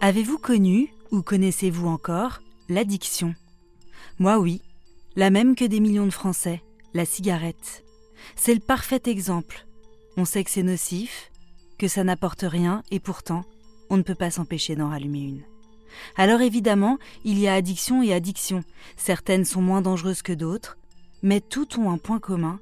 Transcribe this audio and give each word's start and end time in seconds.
Avez-vous 0.00 0.38
connu, 0.38 0.92
ou 1.12 1.22
connaissez-vous 1.22 1.86
encore, 1.86 2.42
l'addiction? 2.68 3.34
Moi 4.18 4.38
oui, 4.38 4.60
la 5.14 5.30
même 5.30 5.54
que 5.54 5.64
des 5.64 5.78
millions 5.78 6.06
de 6.06 6.10
Français, 6.10 6.60
la 6.92 7.04
cigarette. 7.04 7.84
C'est 8.34 8.54
le 8.54 8.60
parfait 8.60 9.02
exemple. 9.06 9.66
On 10.16 10.24
sait 10.24 10.42
que 10.42 10.50
c'est 10.50 10.62
nocif, 10.62 11.30
que 11.78 11.86
ça 11.86 12.02
n'apporte 12.02 12.42
rien, 12.42 12.82
et 12.90 12.98
pourtant, 12.98 13.44
on 13.90 13.96
ne 13.96 14.02
peut 14.02 14.14
pas 14.14 14.30
s'empêcher 14.30 14.74
d'en 14.74 14.90
rallumer 14.90 15.22
une. 15.22 15.42
Alors 16.16 16.40
évidemment, 16.40 16.98
il 17.24 17.38
y 17.38 17.46
a 17.46 17.54
addiction 17.54 18.02
et 18.02 18.12
addiction. 18.12 18.64
Certaines 18.96 19.44
sont 19.44 19.62
moins 19.62 19.82
dangereuses 19.82 20.22
que 20.22 20.32
d'autres, 20.32 20.78
mais 21.22 21.40
toutes 21.40 21.78
ont 21.78 21.90
un 21.90 21.98
point 21.98 22.18
commun. 22.18 22.58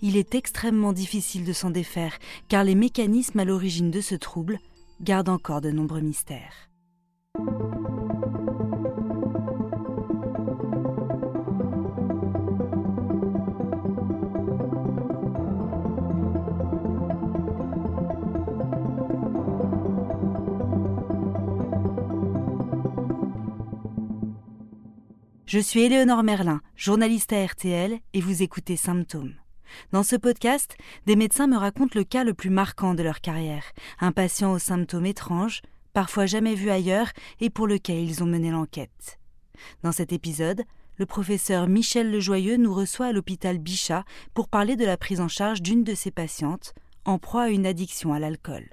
Il 0.00 0.16
est 0.16 0.34
extrêmement 0.34 0.92
difficile 0.92 1.44
de 1.44 1.52
s'en 1.52 1.70
défaire, 1.70 2.18
car 2.48 2.64
les 2.64 2.74
mécanismes 2.74 3.40
à 3.40 3.44
l'origine 3.44 3.90
de 3.90 4.00
ce 4.00 4.14
trouble 4.14 4.58
gardent 5.00 5.28
encore 5.28 5.60
de 5.60 5.70
nombreux 5.70 6.00
mystères. 6.00 6.68
Je 25.48 25.58
suis 25.58 25.80
Éléonore 25.80 26.22
Merlin, 26.22 26.60
journaliste 26.76 27.32
à 27.32 27.42
RTL, 27.42 27.98
et 28.12 28.20
vous 28.20 28.42
écoutez 28.42 28.76
Symptômes. 28.76 29.34
Dans 29.92 30.02
ce 30.02 30.16
podcast, 30.16 30.76
des 31.06 31.16
médecins 31.16 31.46
me 31.46 31.56
racontent 31.56 31.98
le 31.98 32.04
cas 32.04 32.24
le 32.24 32.34
plus 32.34 32.50
marquant 32.50 32.94
de 32.94 33.02
leur 33.02 33.20
carrière, 33.20 33.64
un 34.00 34.12
patient 34.12 34.52
aux 34.52 34.58
symptômes 34.58 35.06
étranges, 35.06 35.62
parfois 35.92 36.26
jamais 36.26 36.54
vu 36.54 36.70
ailleurs 36.70 37.10
et 37.40 37.50
pour 37.50 37.66
lequel 37.66 37.98
ils 37.98 38.22
ont 38.22 38.26
mené 38.26 38.50
l'enquête. 38.50 39.18
Dans 39.82 39.92
cet 39.92 40.12
épisode, 40.12 40.62
le 40.96 41.06
professeur 41.06 41.68
Michel 41.68 42.10
Lejoyeux 42.10 42.56
nous 42.56 42.74
reçoit 42.74 43.06
à 43.06 43.12
l'hôpital 43.12 43.58
Bichat 43.58 44.04
pour 44.34 44.48
parler 44.48 44.76
de 44.76 44.84
la 44.84 44.96
prise 44.96 45.20
en 45.20 45.28
charge 45.28 45.62
d'une 45.62 45.84
de 45.84 45.94
ses 45.94 46.10
patientes 46.10 46.74
en 47.04 47.18
proie 47.18 47.44
à 47.44 47.48
une 47.48 47.66
addiction 47.66 48.12
à 48.12 48.18
l'alcool. 48.18 48.68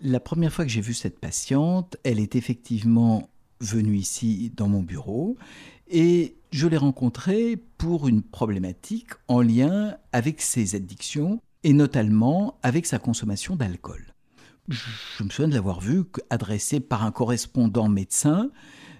La 0.00 0.20
première 0.20 0.52
fois 0.52 0.64
que 0.64 0.70
j'ai 0.70 0.80
vu 0.80 0.94
cette 0.94 1.18
patiente, 1.18 1.96
elle 2.04 2.20
est 2.20 2.36
effectivement 2.36 3.30
venue 3.60 3.96
ici 3.96 4.52
dans 4.54 4.68
mon 4.68 4.82
bureau 4.82 5.36
et 5.88 6.36
je 6.50 6.66
l'ai 6.66 6.76
rencontrée 6.76 7.56
pour 7.78 8.06
une 8.06 8.22
problématique 8.22 9.10
en 9.28 9.40
lien 9.40 9.96
avec 10.12 10.42
ses 10.42 10.74
addictions 10.74 11.40
et 11.64 11.72
notamment 11.72 12.58
avec 12.62 12.84
sa 12.86 12.98
consommation 12.98 13.56
d'alcool. 13.56 14.14
Je 14.68 15.24
me 15.24 15.30
souviens 15.30 15.48
de 15.48 15.54
l'avoir 15.54 15.80
vue 15.80 16.04
adressée 16.28 16.80
par 16.80 17.04
un 17.04 17.12
correspondant 17.12 17.88
médecin 17.88 18.50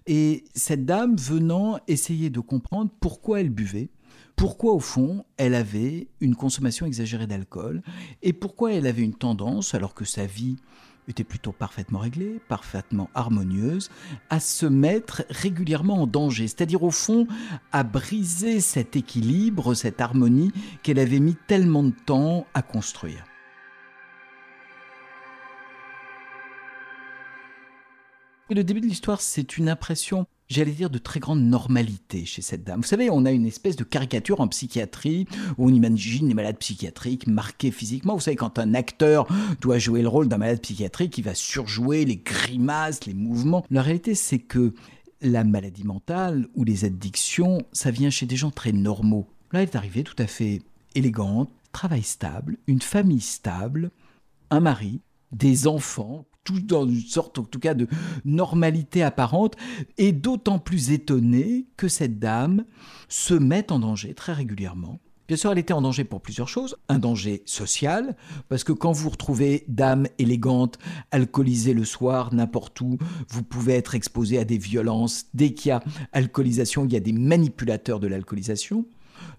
et 0.06 0.44
cette 0.55 0.86
dame 0.86 1.17
venant 1.17 1.78
essayer 1.89 2.30
de 2.30 2.41
comprendre 2.41 2.91
pourquoi 3.00 3.41
elle 3.41 3.50
buvait 3.50 3.91
pourquoi 4.37 4.75
au 4.75 4.81
fond 4.81 5.25
elle 5.39 5.55
avait 5.55 6.09
une 6.20 6.37
consommation 6.37 6.87
exagérée 6.87 7.27
d'alcool 7.27 7.83
et 8.23 8.34
pourquoi 8.34 8.73
elle 8.73 8.87
avait 8.87 9.03
une 9.03 9.15
tendance, 9.15 9.75
alors 9.75 9.95
que 9.95 10.05
sa 10.05 10.27
vie 10.27 10.56
était 11.09 11.25
plutôt 11.25 11.53
parfaitement 11.53 12.01
réglée, 12.01 12.41
parfaitement 12.48 13.09
harmonieuse, 13.14 13.91
à 14.29 14.41
se 14.41 14.67
mettre 14.67 15.25
régulièrement 15.30 16.02
en 16.02 16.07
danger, 16.07 16.48
c'est-à-dire 16.48 16.83
au 16.83 16.91
fond 16.91 17.27
à 17.73 17.85
briser 17.85 18.61
cet 18.61 18.96
équilibre, 18.96 19.75
cette 19.75 20.01
harmonie 20.01 20.52
qu'elle 20.83 20.98
avait 20.98 21.20
mis 21.20 21.36
tellement 21.46 21.85
de 21.85 21.95
temps 22.05 22.46
à 22.55 22.63
construire. 22.63 23.25
Le 28.51 28.63
début 28.63 28.80
de 28.80 28.86
l'histoire, 28.86 29.20
c'est 29.20 29.58
une 29.58 29.69
impression 29.69 30.27
j'allais 30.48 30.73
dire, 30.73 30.90
de 30.90 30.98
très 30.98 31.20
grande 31.20 31.42
normalité 31.42 32.24
chez 32.24 32.42
cette 32.42 32.64
dame. 32.64 32.80
Vous 32.80 32.86
savez, 32.86 33.11
on 33.11 33.24
a 33.24 33.30
une 33.30 33.46
espèce 33.46 33.77
de 33.77 33.84
caricature 33.84 34.40
en 34.40 34.48
psychiatrie 34.48 35.27
où 35.58 35.67
on 35.67 35.74
imagine 35.74 36.29
les 36.29 36.34
malades 36.34 36.58
psychiatriques 36.58 37.27
marqués 37.27 37.70
physiquement. 37.70 38.14
Vous 38.14 38.20
savez, 38.20 38.36
quand 38.36 38.58
un 38.58 38.74
acteur 38.74 39.27
doit 39.61 39.79
jouer 39.79 40.02
le 40.02 40.08
rôle 40.08 40.29
d'un 40.29 40.39
malade 40.39 40.61
psychiatrique, 40.61 41.18
il 41.18 41.24
va 41.24 41.34
surjouer 41.34 42.05
les 42.05 42.17
grimaces, 42.17 43.07
les 43.07 43.14
mouvements. 43.14 43.64
La 43.70 43.83
réalité, 43.83 44.14
c'est 44.14 44.39
que 44.39 44.74
la 45.20 45.45
maladie 45.45 45.84
mentale 45.84 46.48
ou 46.55 46.64
les 46.64 46.84
addictions, 46.84 47.63
ça 47.73 47.90
vient 47.90 48.11
chez 48.11 48.27
des 48.27 48.36
gens 48.36 48.51
très 48.51 48.73
normaux. 48.73 49.27
Là, 49.52 49.63
elle 49.63 49.68
est 49.68 49.77
arrivée 49.77 50.05
tout 50.05 50.17
à 50.18 50.27
fait 50.27 50.63
élégante, 50.95 51.51
travail 51.73 52.02
stable, 52.02 52.58
une 52.67 52.83
famille 52.83 53.20
stable, 53.20 53.90
un 54.51 54.61
mari, 54.61 55.01
des 55.33 55.67
enfants, 55.67 56.27
tout 56.46 56.61
dans 56.61 56.86
une 56.89 57.01
sorte 57.01 57.39
en 57.39 57.45
tout 57.45 57.58
cas 57.58 57.74
de 57.74 57.86
normalité 58.24 59.02
apparente, 59.02 59.57
et 59.98 60.12
d'autant 60.12 60.58
plus 60.58 60.92
étonné 60.92 61.67
que 61.77 61.89
cette 61.89 62.18
dame 62.18 62.64
se 63.08 63.34
met 63.34 63.70
en 63.70 63.80
danger 63.80 64.14
très 64.14 64.33
régulièrement. 64.33 65.01
Bien 65.29 65.36
sûr, 65.36 65.51
elle 65.51 65.58
était 65.58 65.73
en 65.73 65.83
danger 65.83 66.05
pour 66.05 66.20
plusieurs 66.20 66.48
choses. 66.48 66.77
Un 66.89 67.01
danger 67.01 67.42
social, 67.46 68.17
parce 68.48 68.62
que 68.62 68.73
quand 68.73 68.92
vous 68.92 69.11
retrouvez 69.11 69.64
dame 69.67 70.07
élégante, 70.18 70.79
alcoolisée 71.11 71.74
le 71.74 71.84
soir, 71.84 72.33
n'importe 72.33 72.80
où, 72.80 72.96
vous 73.28 73.42
pouvez 73.42 73.74
être 73.74 73.96
exposé 73.96 74.39
à 74.39 74.45
des 74.45 74.58
violences. 74.58 75.24
Dès 75.34 75.52
qu'il 75.52 75.70
y 75.70 75.73
a 75.73 75.83
alcoolisation, 76.13 76.84
il 76.84 76.92
y 76.92 76.96
a 76.96 77.01
des 77.01 77.13
manipulateurs 77.13 77.98
de 77.98 78.07
l'alcoolisation 78.07 78.86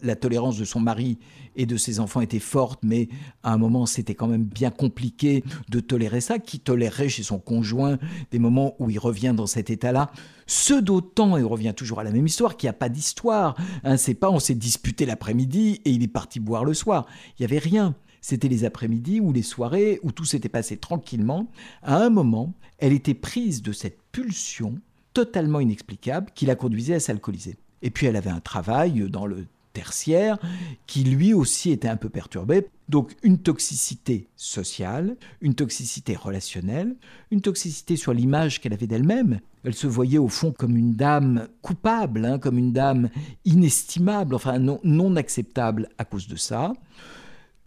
la 0.01 0.15
tolérance 0.15 0.57
de 0.57 0.65
son 0.65 0.79
mari 0.79 1.17
et 1.55 1.65
de 1.65 1.77
ses 1.77 1.99
enfants 1.99 2.21
était 2.21 2.39
forte, 2.39 2.79
mais 2.83 3.09
à 3.43 3.53
un 3.53 3.57
moment, 3.57 3.85
c'était 3.85 4.15
quand 4.15 4.27
même 4.27 4.43
bien 4.43 4.69
compliqué 4.69 5.43
de 5.69 5.79
tolérer 5.79 6.21
ça. 6.21 6.39
Qui 6.39 6.59
tolérerait 6.59 7.09
chez 7.09 7.23
son 7.23 7.39
conjoint 7.39 7.97
des 8.31 8.39
moments 8.39 8.75
où 8.79 8.89
il 8.89 8.99
revient 8.99 9.33
dans 9.35 9.47
cet 9.47 9.69
état-là? 9.69 10.11
Ce 10.45 10.73
d'autant, 10.73 11.35
et 11.35 11.43
on 11.43 11.49
revient 11.49 11.73
toujours 11.75 11.99
à 11.99 12.03
la 12.03 12.11
même 12.11 12.27
histoire, 12.27 12.57
qu'il 12.57 12.67
n'y 12.67 12.71
a 12.71 12.73
pas 12.73 12.89
d'histoire. 12.89 13.55
Hein, 13.83 13.97
c'est 13.97 14.13
pas 14.13 14.29
on 14.29 14.39
s'est 14.39 14.55
disputé 14.55 15.05
l'après-midi 15.05 15.81
et 15.83 15.91
il 15.91 16.03
est 16.03 16.07
parti 16.07 16.39
boire 16.39 16.63
le 16.63 16.73
soir. 16.73 17.05
Il 17.37 17.41
n'y 17.41 17.45
avait 17.45 17.59
rien. 17.59 17.95
C'était 18.21 18.47
les 18.47 18.65
après-midi 18.65 19.19
ou 19.19 19.31
les 19.31 19.41
soirées 19.41 19.99
où 20.03 20.11
tout 20.11 20.25
s'était 20.25 20.49
passé 20.49 20.77
tranquillement. 20.77 21.49
À 21.81 21.97
un 21.97 22.09
moment, 22.09 22.53
elle 22.77 22.93
était 22.93 23.13
prise 23.13 23.61
de 23.61 23.71
cette 23.71 23.99
pulsion 24.11 24.75
totalement 25.13 25.59
inexplicable 25.59 26.31
qui 26.35 26.45
la 26.45 26.55
conduisait 26.55 26.95
à 26.95 26.99
s'alcooliser. 26.99 27.55
Et 27.81 27.89
puis 27.89 28.05
elle 28.05 28.15
avait 28.15 28.29
un 28.29 28.39
travail 28.39 29.09
dans 29.09 29.25
le 29.25 29.45
tertiaire, 29.77 30.39
qui 30.87 31.03
lui 31.03 31.35
aussi 31.35 31.69
était 31.69 31.87
un 31.87 31.97
peu 31.97 32.09
perturbé. 32.09 32.67
Donc 32.89 33.15
une 33.21 33.37
toxicité 33.37 34.27
sociale, 34.35 35.17
une 35.39 35.53
toxicité 35.53 36.15
relationnelle, 36.15 36.95
une 37.29 37.41
toxicité 37.41 37.95
sur 37.95 38.11
l'image 38.11 38.59
qu'elle 38.59 38.73
avait 38.73 38.87
d'elle-même. 38.87 39.39
Elle 39.63 39.75
se 39.75 39.85
voyait 39.85 40.17
au 40.17 40.29
fond 40.29 40.51
comme 40.51 40.75
une 40.75 40.95
dame 40.95 41.47
coupable, 41.61 42.25
hein, 42.25 42.39
comme 42.39 42.57
une 42.57 42.73
dame 42.73 43.09
inestimable, 43.45 44.33
enfin 44.33 44.57
non, 44.57 44.79
non 44.83 45.15
acceptable 45.15 45.89
à 45.99 46.05
cause 46.05 46.27
de 46.27 46.37
ça, 46.37 46.73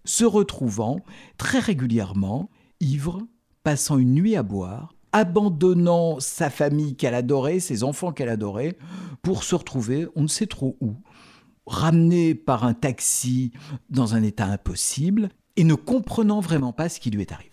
se 0.04 0.24
retrouvant 0.24 0.98
très 1.38 1.60
régulièrement 1.60 2.50
ivre, 2.80 3.20
passant 3.62 3.98
une 3.98 4.14
nuit 4.14 4.34
à 4.34 4.42
boire, 4.42 4.94
abandonnant 5.12 6.18
sa 6.18 6.50
famille 6.50 6.96
qu'elle 6.96 7.14
adorait, 7.14 7.60
ses 7.60 7.84
enfants 7.84 8.10
qu'elle 8.10 8.28
adorait, 8.28 8.76
pour 9.22 9.44
se 9.44 9.54
retrouver 9.54 10.08
on 10.16 10.22
ne 10.22 10.28
sait 10.28 10.46
trop 10.46 10.76
où, 10.80 10.94
ramené 11.66 12.34
par 12.34 12.64
un 12.64 12.74
taxi 12.74 13.52
dans 13.88 14.14
un 14.14 14.22
état 14.22 14.46
impossible 14.46 15.28
et 15.56 15.64
ne 15.64 15.74
comprenant 15.74 16.40
vraiment 16.40 16.72
pas 16.72 16.88
ce 16.88 17.00
qui 17.00 17.10
lui 17.10 17.22
est 17.22 17.32
arrivé. 17.32 17.50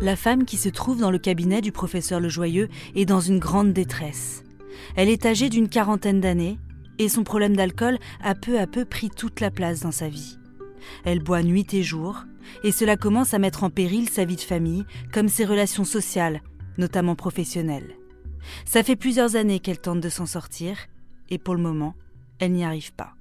La 0.00 0.16
femme 0.16 0.44
qui 0.44 0.56
se 0.56 0.68
trouve 0.68 0.98
dans 0.98 1.12
le 1.12 1.18
cabinet 1.18 1.60
du 1.60 1.70
professeur 1.70 2.18
Lejoyeux 2.18 2.68
est 2.96 3.04
dans 3.04 3.20
une 3.20 3.38
grande 3.38 3.72
détresse. 3.72 4.42
Elle 4.96 5.08
est 5.08 5.26
âgée 5.26 5.48
d'une 5.48 5.68
quarantaine 5.68 6.20
d'années 6.20 6.58
et 6.98 7.08
son 7.08 7.22
problème 7.22 7.56
d'alcool 7.56 7.98
a 8.22 8.34
peu 8.34 8.58
à 8.58 8.66
peu 8.66 8.84
pris 8.84 9.10
toute 9.10 9.40
la 9.40 9.52
place 9.52 9.80
dans 9.80 9.92
sa 9.92 10.08
vie. 10.08 10.38
Elle 11.04 11.22
boit 11.22 11.42
nuit 11.42 11.66
et 11.72 11.84
jour, 11.84 12.24
et 12.64 12.72
cela 12.72 12.96
commence 12.96 13.34
à 13.34 13.38
mettre 13.38 13.62
en 13.62 13.70
péril 13.70 14.08
sa 14.08 14.24
vie 14.24 14.36
de 14.36 14.40
famille, 14.40 14.84
comme 15.12 15.28
ses 15.28 15.44
relations 15.44 15.84
sociales, 15.84 16.42
notamment 16.78 17.16
professionnelle. 17.16 17.96
Ça 18.64 18.82
fait 18.82 18.96
plusieurs 18.96 19.36
années 19.36 19.60
qu'elle 19.60 19.80
tente 19.80 20.00
de 20.00 20.08
s'en 20.08 20.26
sortir, 20.26 20.76
et 21.30 21.38
pour 21.38 21.54
le 21.54 21.62
moment, 21.62 21.94
elle 22.38 22.52
n'y 22.52 22.64
arrive 22.64 22.92
pas. 22.92 23.14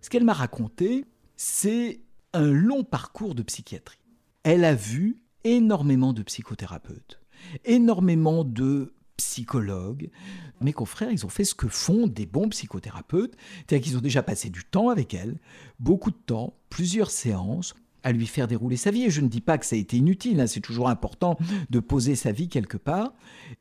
Ce 0.00 0.10
qu'elle 0.10 0.24
m'a 0.24 0.32
raconté, 0.32 1.04
c'est 1.36 2.00
un 2.32 2.50
long 2.50 2.84
parcours 2.84 3.34
de 3.34 3.42
psychiatrie. 3.42 4.00
Elle 4.42 4.64
a 4.64 4.74
vu 4.74 5.22
énormément 5.44 6.12
de 6.12 6.22
psychothérapeutes, 6.22 7.20
énormément 7.64 8.44
de 8.44 8.94
psychologues, 9.16 10.10
mes 10.60 10.72
confrères, 10.72 11.10
ils 11.10 11.26
ont 11.26 11.28
fait 11.28 11.44
ce 11.44 11.54
que 11.54 11.68
font 11.68 12.06
des 12.06 12.26
bons 12.26 12.48
psychothérapeutes, 12.48 13.36
c'est-à-dire 13.58 13.84
qu'ils 13.84 13.96
ont 13.98 14.02
déjà 14.02 14.22
passé 14.22 14.50
du 14.50 14.64
temps 14.64 14.88
avec 14.88 15.14
elle, 15.14 15.38
beaucoup 15.78 16.10
de 16.10 16.16
temps, 16.16 16.54
plusieurs 16.70 17.10
séances, 17.10 17.74
à 18.02 18.12
lui 18.12 18.26
faire 18.26 18.48
dérouler 18.48 18.76
sa 18.76 18.90
vie. 18.90 19.04
Et 19.04 19.10
je 19.10 19.20
ne 19.20 19.28
dis 19.28 19.40
pas 19.40 19.58
que 19.58 19.66
ça 19.66 19.76
a 19.76 19.78
été 19.78 19.96
inutile, 19.96 20.40
hein, 20.40 20.46
c'est 20.46 20.60
toujours 20.60 20.88
important 20.88 21.38
de 21.70 21.80
poser 21.80 22.14
sa 22.14 22.32
vie 22.32 22.48
quelque 22.48 22.76
part. 22.76 23.12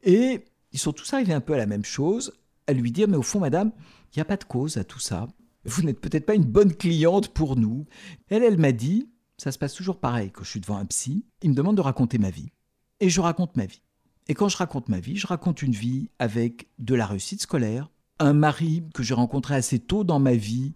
Et 0.03 0.45
ils 0.71 0.79
sont 0.79 0.93
tous 0.93 1.13
arrivés 1.13 1.33
un 1.33 1.41
peu 1.41 1.53
à 1.53 1.57
la 1.57 1.65
même 1.65 1.85
chose, 1.85 2.33
à 2.67 2.73
lui 2.73 2.91
dire, 2.91 3.07
mais 3.07 3.17
au 3.17 3.23
fond, 3.23 3.39
madame, 3.39 3.71
il 4.13 4.19
n'y 4.19 4.21
a 4.21 4.25
pas 4.25 4.37
de 4.37 4.43
cause 4.43 4.77
à 4.77 4.83
tout 4.83 4.99
ça. 4.99 5.27
Vous 5.65 5.81
n'êtes 5.81 5.99
peut-être 5.99 6.25
pas 6.25 6.35
une 6.35 6.45
bonne 6.45 6.73
cliente 6.73 7.29
pour 7.29 7.55
nous. 7.55 7.85
Elle, 8.29 8.43
elle 8.43 8.57
m'a 8.57 8.71
dit, 8.71 9.09
ça 9.37 9.51
se 9.51 9.57
passe 9.57 9.73
toujours 9.73 9.99
pareil 9.99 10.31
quand 10.31 10.43
je 10.43 10.49
suis 10.49 10.59
devant 10.59 10.77
un 10.77 10.85
psy, 10.85 11.25
il 11.41 11.51
me 11.51 11.55
demande 11.55 11.77
de 11.77 11.81
raconter 11.81 12.17
ma 12.17 12.29
vie. 12.29 12.51
Et 12.99 13.09
je 13.09 13.21
raconte 13.21 13.55
ma 13.55 13.65
vie. 13.65 13.83
Et 14.27 14.33
quand 14.33 14.49
je 14.49 14.57
raconte 14.57 14.89
ma 14.89 14.99
vie, 14.99 15.15
je 15.15 15.27
raconte 15.27 15.61
une 15.61 15.73
vie 15.73 16.09
avec 16.19 16.67
de 16.79 16.95
la 16.95 17.05
réussite 17.05 17.41
scolaire, 17.41 17.89
un 18.19 18.33
mari 18.33 18.83
que 18.93 19.03
j'ai 19.03 19.13
rencontré 19.13 19.55
assez 19.55 19.79
tôt 19.79 20.03
dans 20.03 20.19
ma 20.19 20.33
vie, 20.33 20.73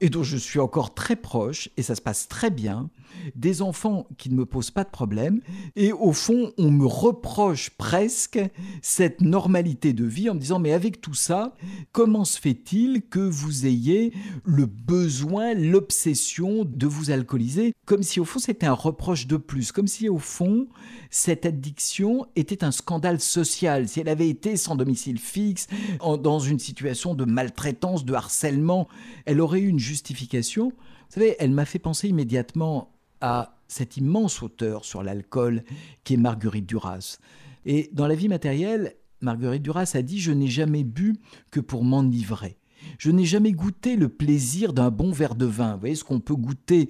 et 0.00 0.08
dont 0.08 0.22
je 0.22 0.36
suis 0.36 0.58
encore 0.58 0.94
très 0.94 1.16
proche, 1.16 1.68
et 1.76 1.82
ça 1.82 1.94
se 1.94 2.00
passe 2.00 2.28
très 2.28 2.50
bien, 2.50 2.90
des 3.34 3.60
enfants 3.60 4.06
qui 4.18 4.30
ne 4.30 4.36
me 4.36 4.46
posent 4.46 4.70
pas 4.70 4.84
de 4.84 4.90
problème, 4.90 5.40
et 5.76 5.92
au 5.92 6.12
fond, 6.12 6.52
on 6.58 6.70
me 6.70 6.86
reproche 6.86 7.70
presque 7.70 8.40
cette 8.82 9.20
normalité 9.20 9.92
de 9.92 10.04
vie 10.04 10.30
en 10.30 10.34
me 10.34 10.40
disant, 10.40 10.58
mais 10.58 10.72
avec 10.72 11.00
tout 11.00 11.14
ça, 11.14 11.54
comment 11.92 12.24
se 12.24 12.40
fait-il 12.40 13.02
que 13.02 13.18
vous 13.18 13.66
ayez 13.66 14.12
le 14.44 14.66
besoin, 14.66 15.54
l'obsession 15.54 16.64
de 16.64 16.86
vous 16.86 17.10
alcooliser? 17.10 17.74
Comme 17.84 18.02
si 18.02 18.20
au 18.20 18.24
fond 18.24 18.38
c'était 18.38 18.66
un 18.66 18.72
reproche 18.72 19.26
de 19.26 19.36
plus, 19.36 19.72
comme 19.72 19.88
si 19.88 20.08
au 20.08 20.18
fond 20.18 20.68
cette 21.10 21.44
addiction 21.44 22.26
était 22.36 22.62
un 22.62 22.70
scandale 22.70 23.20
social, 23.20 23.88
si 23.88 24.00
elle 24.00 24.08
avait 24.08 24.28
été 24.28 24.56
sans 24.56 24.76
domicile 24.76 25.18
fixe, 25.18 25.66
dans 26.00 26.38
une 26.38 26.60
situation 26.60 27.14
de 27.14 27.24
maltraitance, 27.24 28.04
de 28.04 28.14
harcèlement, 28.14 28.88
elle 29.26 29.40
aurait 29.40 29.60
eu 29.60 29.68
une 29.68 29.80
justification. 29.90 30.70
Vous 30.70 31.14
savez, 31.14 31.34
elle 31.40 31.50
m'a 31.50 31.64
fait 31.64 31.80
penser 31.80 32.08
immédiatement 32.08 32.92
à 33.20 33.58
cet 33.66 33.96
immense 33.96 34.42
auteur 34.42 34.84
sur 34.84 35.02
l'alcool 35.02 35.64
qui 36.04 36.14
est 36.14 36.16
Marguerite 36.16 36.66
Duras. 36.66 37.18
Et 37.66 37.90
dans 37.92 38.06
la 38.06 38.14
vie 38.14 38.28
matérielle, 38.28 38.94
Marguerite 39.20 39.62
Duras 39.62 39.92
a 39.94 40.02
dit 40.02 40.20
Je 40.20 40.32
n'ai 40.32 40.46
jamais 40.46 40.84
bu 40.84 41.16
que 41.50 41.60
pour 41.60 41.84
m'enivrer. 41.84 42.56
Je 42.98 43.10
n'ai 43.10 43.24
jamais 43.24 43.52
goûté 43.52 43.96
le 43.96 44.08
plaisir 44.08 44.72
d'un 44.72 44.90
bon 44.90 45.12
verre 45.12 45.34
de 45.34 45.44
vin. 45.44 45.74
Vous 45.74 45.80
voyez 45.80 45.94
ce 45.94 46.04
qu'on 46.04 46.20
peut 46.20 46.36
goûter 46.36 46.88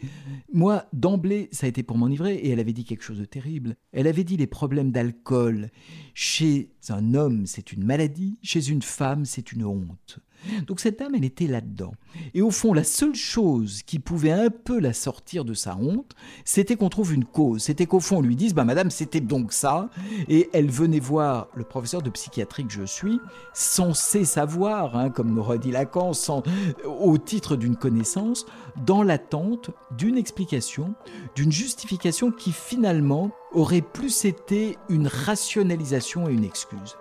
Moi, 0.52 0.84
d'emblée, 0.92 1.48
ça 1.52 1.66
a 1.66 1.68
été 1.68 1.82
pour 1.82 1.98
m'enivrer 1.98 2.34
et 2.34 2.50
elle 2.50 2.60
avait 2.60 2.72
dit 2.72 2.84
quelque 2.84 3.02
chose 3.02 3.18
de 3.18 3.24
terrible. 3.24 3.76
Elle 3.92 4.06
avait 4.06 4.24
dit 4.24 4.36
les 4.36 4.46
problèmes 4.46 4.92
d'alcool. 4.92 5.70
Chez 6.14 6.70
un 6.90 7.14
homme, 7.14 7.46
c'est 7.46 7.72
une 7.72 7.84
maladie. 7.84 8.38
Chez 8.42 8.68
une 8.68 8.82
femme, 8.82 9.24
c'est 9.24 9.52
une 9.52 9.64
honte. 9.64 10.20
Donc 10.66 10.80
cette 10.80 10.98
dame, 10.98 11.14
elle 11.14 11.24
était 11.24 11.46
là-dedans. 11.46 11.92
Et 12.34 12.42
au 12.42 12.50
fond, 12.50 12.72
la 12.72 12.84
seule 12.84 13.14
chose 13.14 13.82
qui 13.82 13.98
pouvait 13.98 14.32
un 14.32 14.50
peu 14.50 14.78
la 14.78 14.92
sortir 14.92 15.44
de 15.44 15.54
sa 15.54 15.76
honte, 15.76 16.14
c'était 16.44 16.76
qu'on 16.76 16.88
trouve 16.88 17.14
une 17.14 17.24
cause. 17.24 17.62
C'était 17.62 17.86
qu'au 17.86 18.00
fond, 18.00 18.18
on 18.18 18.22
lui 18.22 18.36
dise, 18.36 18.54
bah 18.54 18.64
madame, 18.64 18.90
c'était 18.90 19.20
donc 19.20 19.52
ça. 19.52 19.90
Et 20.28 20.48
elle 20.52 20.70
venait 20.70 21.00
voir 21.00 21.48
le 21.54 21.64
professeur 21.64 22.02
de 22.02 22.10
psychiatrie 22.10 22.66
que 22.66 22.72
je 22.72 22.84
suis, 22.84 23.20
censé 23.52 24.24
savoir, 24.24 24.96
hein, 24.96 25.10
comme 25.10 25.32
nous 25.32 25.42
redit 25.42 25.70
Lacan, 25.70 26.12
sans, 26.12 26.42
au 26.84 27.18
titre 27.18 27.56
d'une 27.56 27.76
connaissance, 27.76 28.46
dans 28.84 29.02
l'attente 29.02 29.70
d'une 29.96 30.16
explication, 30.16 30.94
d'une 31.34 31.52
justification 31.52 32.30
qui 32.30 32.52
finalement 32.52 33.30
aurait 33.52 33.82
plus 33.82 34.24
été 34.24 34.78
une 34.88 35.06
rationalisation 35.06 36.28
et 36.28 36.32
une 36.32 36.44
excuse. 36.44 36.96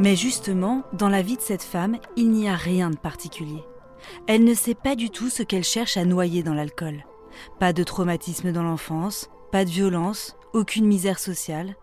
Mais 0.00 0.16
justement, 0.16 0.82
dans 0.92 1.08
la 1.08 1.22
vie 1.22 1.36
de 1.36 1.42
cette 1.42 1.62
femme, 1.62 1.98
il 2.16 2.30
n'y 2.30 2.48
a 2.48 2.56
rien 2.56 2.90
de 2.90 2.96
particulier. 2.96 3.62
Elle 4.26 4.44
ne 4.44 4.52
sait 4.54 4.74
pas 4.74 4.96
du 4.96 5.08
tout 5.08 5.30
ce 5.30 5.42
qu'elle 5.42 5.64
cherche 5.64 5.96
à 5.96 6.04
noyer 6.04 6.42
dans 6.42 6.52
l'alcool. 6.54 7.04
Pas 7.60 7.72
de 7.72 7.84
traumatisme 7.84 8.52
dans 8.52 8.64
l'enfance, 8.64 9.30
pas 9.52 9.64
de 9.64 9.70
violence, 9.70 10.36
aucune 10.52 10.86
misère 10.86 11.20
sociale. 11.20 11.76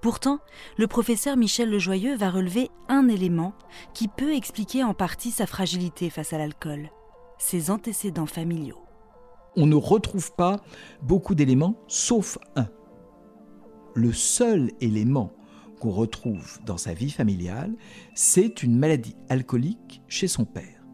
Pourtant, 0.00 0.38
le 0.76 0.86
professeur 0.86 1.36
Michel 1.36 1.70
Lejoyeux 1.70 2.16
va 2.16 2.30
relever 2.30 2.70
un 2.88 3.08
élément 3.08 3.52
qui 3.94 4.08
peut 4.08 4.34
expliquer 4.34 4.84
en 4.84 4.94
partie 4.94 5.30
sa 5.30 5.46
fragilité 5.46 6.08
face 6.08 6.32
à 6.32 6.38
l'alcool, 6.38 6.90
ses 7.38 7.70
antécédents 7.70 8.26
familiaux. 8.26 8.82
On 9.56 9.66
ne 9.66 9.74
retrouve 9.74 10.32
pas 10.34 10.60
beaucoup 11.02 11.34
d'éléments 11.34 11.82
sauf 11.88 12.38
un. 12.54 12.68
Le 13.94 14.12
seul 14.12 14.70
élément 14.80 15.32
qu'on 15.80 15.90
retrouve 15.90 16.60
dans 16.64 16.76
sa 16.76 16.94
vie 16.94 17.10
familiale, 17.10 17.74
c'est 18.14 18.62
une 18.62 18.78
maladie 18.78 19.16
alcoolique 19.28 20.02
chez 20.06 20.28
son 20.28 20.44
père. 20.44 20.84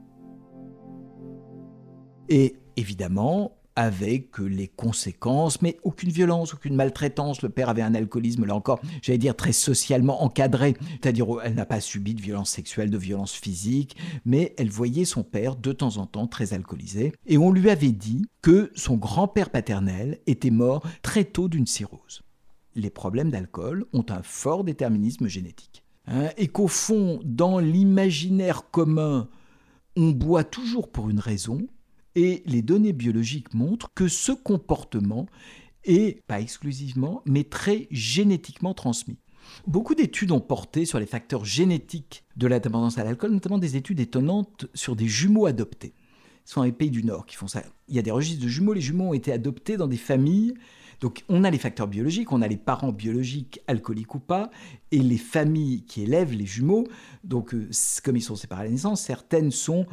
Et 2.29 2.57
évidemment, 2.77 3.53
avec 3.77 4.39
les 4.39 4.69
conséquences, 4.69 5.61
mais 5.61 5.77
aucune 5.85 6.09
violence, 6.11 6.55
aucune 6.55 6.75
maltraitance. 6.75 7.43
Le 7.43 7.51
père 7.51 7.69
avait 7.69 7.83
un 7.83 7.95
alcoolisme, 7.95 8.47
là 8.47 8.55
encore, 8.55 8.81
j'allais 9.03 9.19
dire 9.19 9.37
très 9.37 9.53
socialement 9.53 10.25
encadré, 10.25 10.75
c'est-à-dire 11.03 11.27
elle 11.45 11.55
n'a 11.55 11.67
pas 11.67 11.81
subi 11.81 12.15
de 12.15 12.23
violence 12.23 12.51
sexuelle, 12.51 12.91
de 12.91 12.99
violence 12.99 13.35
physique, 13.35 13.97
mais 14.25 14.55
elle 14.57 14.71
voyait 14.71 15.05
son 15.05 15.23
père 15.23 15.57
de 15.57 15.73
temps 15.73 15.99
en 15.99 16.07
temps 16.07 16.27
très 16.27 16.55
alcoolisé. 16.55 17.13
Et 17.27 17.37
on 17.37 17.53
lui 17.53 17.69
avait 17.69 17.93
dit 17.93 18.25
que 18.41 18.73
son 18.75 18.97
grand-père 18.97 19.51
paternel 19.51 20.21
était 20.27 20.51
mort 20.51 20.83
très 21.03 21.25
tôt 21.25 21.49
d'une 21.49 21.67
cirrhose 21.67 22.26
les 22.77 22.91
problèmes 22.91 23.31
d'alcool 23.31 23.87
ont 23.93 24.05
un 24.09 24.23
fort 24.23 24.65
déterminisme 24.65 25.27
génétique. 25.27 25.83
Hein, 26.07 26.29
et 26.37 26.49
qu'au 26.49 26.69
fond, 26.69 27.21
dans 27.25 27.59
l'imaginaire 27.59 28.71
commun, 28.71 29.29
on 29.97 30.11
boit 30.11 30.45
toujours 30.45 30.91
pour 30.91 31.11
une 31.11 31.19
raison, 31.19 31.67
et 32.15 32.43
les 32.47 32.63
données 32.63 32.93
biologiques 32.93 33.55
montrent 33.55 33.93
que 33.95 34.09
ce 34.09 34.33
comportement 34.33 35.27
est, 35.85 36.25
pas 36.27 36.41
exclusivement, 36.41 37.23
mais 37.27 37.45
très 37.45 37.89
génétiquement 37.91 38.75
transmis. 38.75 39.19
Beaucoup 39.67 39.95
d'études 39.95 40.33
ont 40.33 40.41
porté 40.41 40.87
sur 40.87 40.99
les 40.99 41.07
facteurs 41.07 41.45
génétiques 41.45 42.25
de 42.37 42.47
la 42.47 42.59
dépendance 42.59 42.99
à 42.99 43.05
l'alcool, 43.05 43.33
notamment 43.33 43.59
des 43.59 43.77
études 43.77 44.01
étonnantes 44.01 44.67
sur 44.75 44.97
des 44.97 45.07
jumeaux 45.07 45.47
adoptés. 45.47 45.95
Ce 46.45 46.55
sont 46.55 46.63
les 46.63 46.73
pays 46.73 46.91
du 46.91 47.05
Nord 47.05 47.27
qui 47.27 47.37
font 47.37 47.49
ça. 47.49 47.63
Il 47.89 47.95
y 47.95 47.99
a 47.99 48.03
des 48.03 48.11
registres 48.11 48.43
de 48.43 48.49
jumeaux. 48.49 48.73
Les 48.73 48.81
jumeaux 48.81 49.09
ont 49.11 49.15
été 49.15 49.33
adoptés 49.33 49.77
dans 49.77 49.89
des 49.89 49.97
familles 49.97 50.55
donc 51.01 51.25
on 51.29 51.45
a 51.45 51.51
les 51.51 51.59
facteurs 51.59 51.89
biologiques, 51.89 52.33
on 52.33 52.43
a 52.43 52.49
les 52.49 52.57
parents 52.57 52.93
biologiques 52.93 53.61
alcooliques 53.67 54.15
ou 54.15 54.19
pas, 54.19 54.51
et 54.91 54.99
les 54.99 55.19
familles 55.19 55.85
qui 55.85 56.03
élèvent 56.03 56.33
les 56.33 56.47
jumeaux. 56.47 56.87
Donc 57.25 57.55
euh, 57.55 57.69
comme 58.05 58.17
ils 58.17 58.23
sont 58.23 58.37
séparés 58.37 58.63
à 58.63 58.65
la 58.65 58.71
naissance, 58.71 59.03
certaines 59.03 59.51
sont 59.51 59.87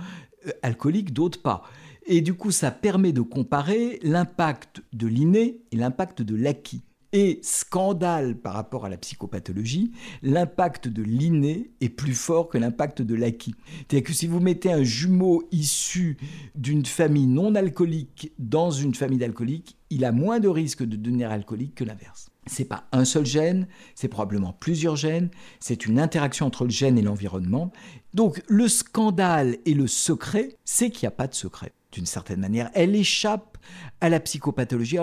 euh, 0.48 0.51
alcooliques, 0.62 1.13
d'autres 1.13 1.42
pas. 1.42 1.63
Et 2.06 2.22
du 2.22 2.34
coup, 2.34 2.51
ça 2.51 2.72
permet 2.72 3.13
de 3.13 3.22
comparer 3.22 4.00
l'impact 4.04 4.84
de 4.92 5.08
l'inné 5.08 5.62
et 5.72 5.78
l'impact 5.78 6.22
de 6.22 6.36
l'acquis. 6.36 6.84
Et 7.15 7.39
scandale 7.43 8.36
par 8.36 8.55
rapport 8.55 8.86
à 8.86 8.89
la 8.89 8.98
psychopathologie, 8.98 9.91
l'impact 10.24 10.88
de 10.88 11.03
l'inné 11.03 11.70
est 11.79 11.89
plus 11.89 12.15
fort 12.15 12.50
que 12.50 12.58
l'impact 12.58 13.03
de 13.03 13.13
l'acquis. 13.13 13.53
C'est-à-dire 13.77 14.08
que 14.08 14.13
si 14.13 14.25
vous 14.25 14.39
mettez 14.39 14.74
un 14.74 14.82
jumeau 14.82 15.48
issu 15.51 16.17
d'une 16.55 16.88
famille 16.88 17.27
non 17.27 17.53
alcoolique 17.53 18.34
dans 18.39 18.72
une 18.72 18.96
famille 18.96 19.20
d'alcooliques, 19.20 19.77
il 19.91 20.05
a 20.05 20.12
moins 20.12 20.39
de 20.39 20.48
risques 20.48 20.84
de 20.84 20.96
devenir 20.96 21.29
alcoolique 21.29 21.75
que 21.75 21.84
l'inverse. 21.84 22.32
C'est 22.48 22.65
pas 22.65 22.86
un 22.91 23.05
seul 23.05 23.27
gène, 23.27 23.67
c'est 23.93 24.08
probablement 24.08 24.53
plusieurs 24.60 24.96
gènes, 24.96 25.29
c'est 25.60 25.86
une 25.86 26.00
interaction 26.00 26.48
entre 26.48 26.63
le 26.63 26.72
gène 26.72 26.98
et 26.98 27.03
l'environnement. 27.03 27.72
Donc 28.15 28.41
le 28.48 28.67
scandale 28.67 29.58
et 29.65 29.75
le 29.75 29.86
secret, 29.86 30.58
c'est 30.65 30.89
qu'il 30.89 31.05
n'y 31.05 31.13
a 31.13 31.15
pas 31.15 31.27
de 31.27 31.36
secret 31.36 31.74
d'une 31.91 32.08
certaine 32.08 32.39
manière. 32.39 32.72
Elle 32.74 32.96
échappe 32.96 33.53
à 34.01 34.10
la 34.10 34.20
psychopathologie. 34.20 34.98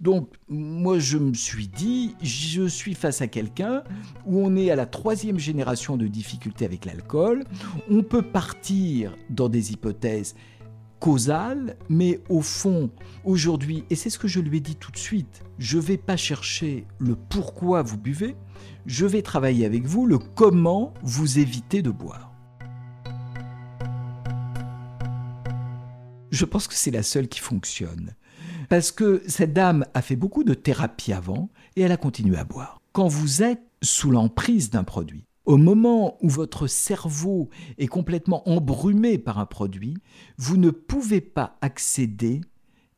donc, 0.00 0.28
moi, 0.48 0.98
je 0.98 1.18
me 1.18 1.34
suis 1.34 1.68
dit, 1.68 2.14
je 2.22 2.66
suis 2.66 2.94
face 2.94 3.20
à 3.22 3.26
quelqu'un 3.26 3.82
où 4.26 4.44
on 4.44 4.56
est 4.56 4.70
à 4.70 4.76
la 4.76 4.86
troisième 4.86 5.38
génération 5.38 5.96
de 5.96 6.06
difficultés 6.06 6.64
avec 6.64 6.84
l'alcool. 6.84 7.44
On 7.90 8.02
peut 8.02 8.22
partir 8.22 9.16
dans 9.30 9.48
des 9.48 9.72
hypothèses 9.72 10.34
causales, 11.00 11.76
mais 11.88 12.20
au 12.28 12.42
fond, 12.42 12.90
aujourd'hui, 13.24 13.84
et 13.90 13.96
c'est 13.96 14.10
ce 14.10 14.18
que 14.18 14.28
je 14.28 14.38
lui 14.38 14.58
ai 14.58 14.60
dit 14.60 14.76
tout 14.76 14.92
de 14.92 14.98
suite, 14.98 15.42
je 15.58 15.78
ne 15.78 15.82
vais 15.82 15.96
pas 15.96 16.16
chercher 16.16 16.86
le 16.98 17.16
pourquoi 17.16 17.82
vous 17.82 17.98
buvez, 17.98 18.36
je 18.86 19.06
vais 19.06 19.22
travailler 19.22 19.64
avec 19.64 19.86
vous 19.86 20.06
le 20.06 20.18
comment 20.18 20.94
vous 21.02 21.38
évitez 21.38 21.82
de 21.82 21.90
boire. 21.90 22.29
Je 26.40 26.46
pense 26.46 26.68
que 26.68 26.74
c'est 26.74 26.90
la 26.90 27.02
seule 27.02 27.28
qui 27.28 27.38
fonctionne. 27.38 28.14
Parce 28.70 28.92
que 28.92 29.22
cette 29.26 29.52
dame 29.52 29.84
a 29.92 30.00
fait 30.00 30.16
beaucoup 30.16 30.42
de 30.42 30.54
thérapie 30.54 31.12
avant 31.12 31.50
et 31.76 31.82
elle 31.82 31.92
a 31.92 31.98
continué 31.98 32.38
à 32.38 32.44
boire. 32.44 32.80
Quand 32.92 33.08
vous 33.08 33.42
êtes 33.42 33.60
sous 33.82 34.10
l'emprise 34.10 34.70
d'un 34.70 34.82
produit, 34.82 35.26
au 35.44 35.58
moment 35.58 36.16
où 36.22 36.30
votre 36.30 36.66
cerveau 36.66 37.50
est 37.76 37.88
complètement 37.88 38.48
embrumé 38.48 39.18
par 39.18 39.38
un 39.38 39.44
produit, 39.44 39.98
vous 40.38 40.56
ne 40.56 40.70
pouvez 40.70 41.20
pas 41.20 41.58
accéder 41.60 42.40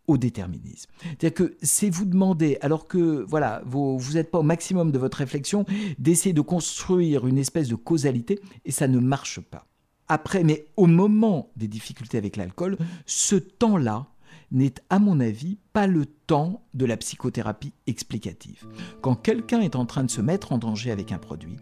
au 0.07 0.19
déterminisme. 0.19 0.91
C'est-à-dire 1.03 1.35
que 1.35 1.57
c'est 1.63 1.91
vous 1.91 2.05
demander, 2.05 2.59
alors 2.61 2.87
que 2.87 3.25
voilà, 3.29 3.63
vous 3.67 3.99
n'êtes 4.15 4.31
pas 4.31 4.39
au 4.39 4.45
maximum 4.45 4.93
de 4.93 4.99
votre 4.99 5.19
réflexion, 5.19 5.65
d'essayer 5.99 6.33
de 6.33 6.41
construire 6.43 7.27
une 7.27 7.39
espèce 7.39 7.67
de 7.67 7.75
causalité, 7.75 8.39
et 8.65 8.71
ça 8.71 8.87
ne 8.87 9.01
marche 9.01 9.41
pas. 9.41 9.67
Après, 10.09 10.45
mais 10.45 10.67
au 10.77 10.87
moment 10.87 11.51
des 11.57 11.69
difficultés 11.69 12.19
avec 12.19 12.37
l'alcool, 12.37 12.77
ce 13.07 13.37
temps-là 13.37 14.07
n'est, 14.51 14.75
à 14.91 14.99
mon 14.99 15.21
avis, 15.21 15.59
pas 15.73 15.87
le 15.87 16.07
temps 16.07 16.63
de 16.75 16.85
la 16.85 16.97
psychothérapie 16.97 17.73
explicative. 17.87 18.67
Quand 19.01 19.15
quelqu'un 19.15 19.61
est 19.61 19.77
en 19.77 19.87
train 19.87 20.05
de 20.05 20.11
se 20.11 20.21
mettre 20.21 20.53
en 20.53 20.59
danger 20.59 20.91
avec 20.91 21.13
un 21.13 21.19
produit, 21.19 21.57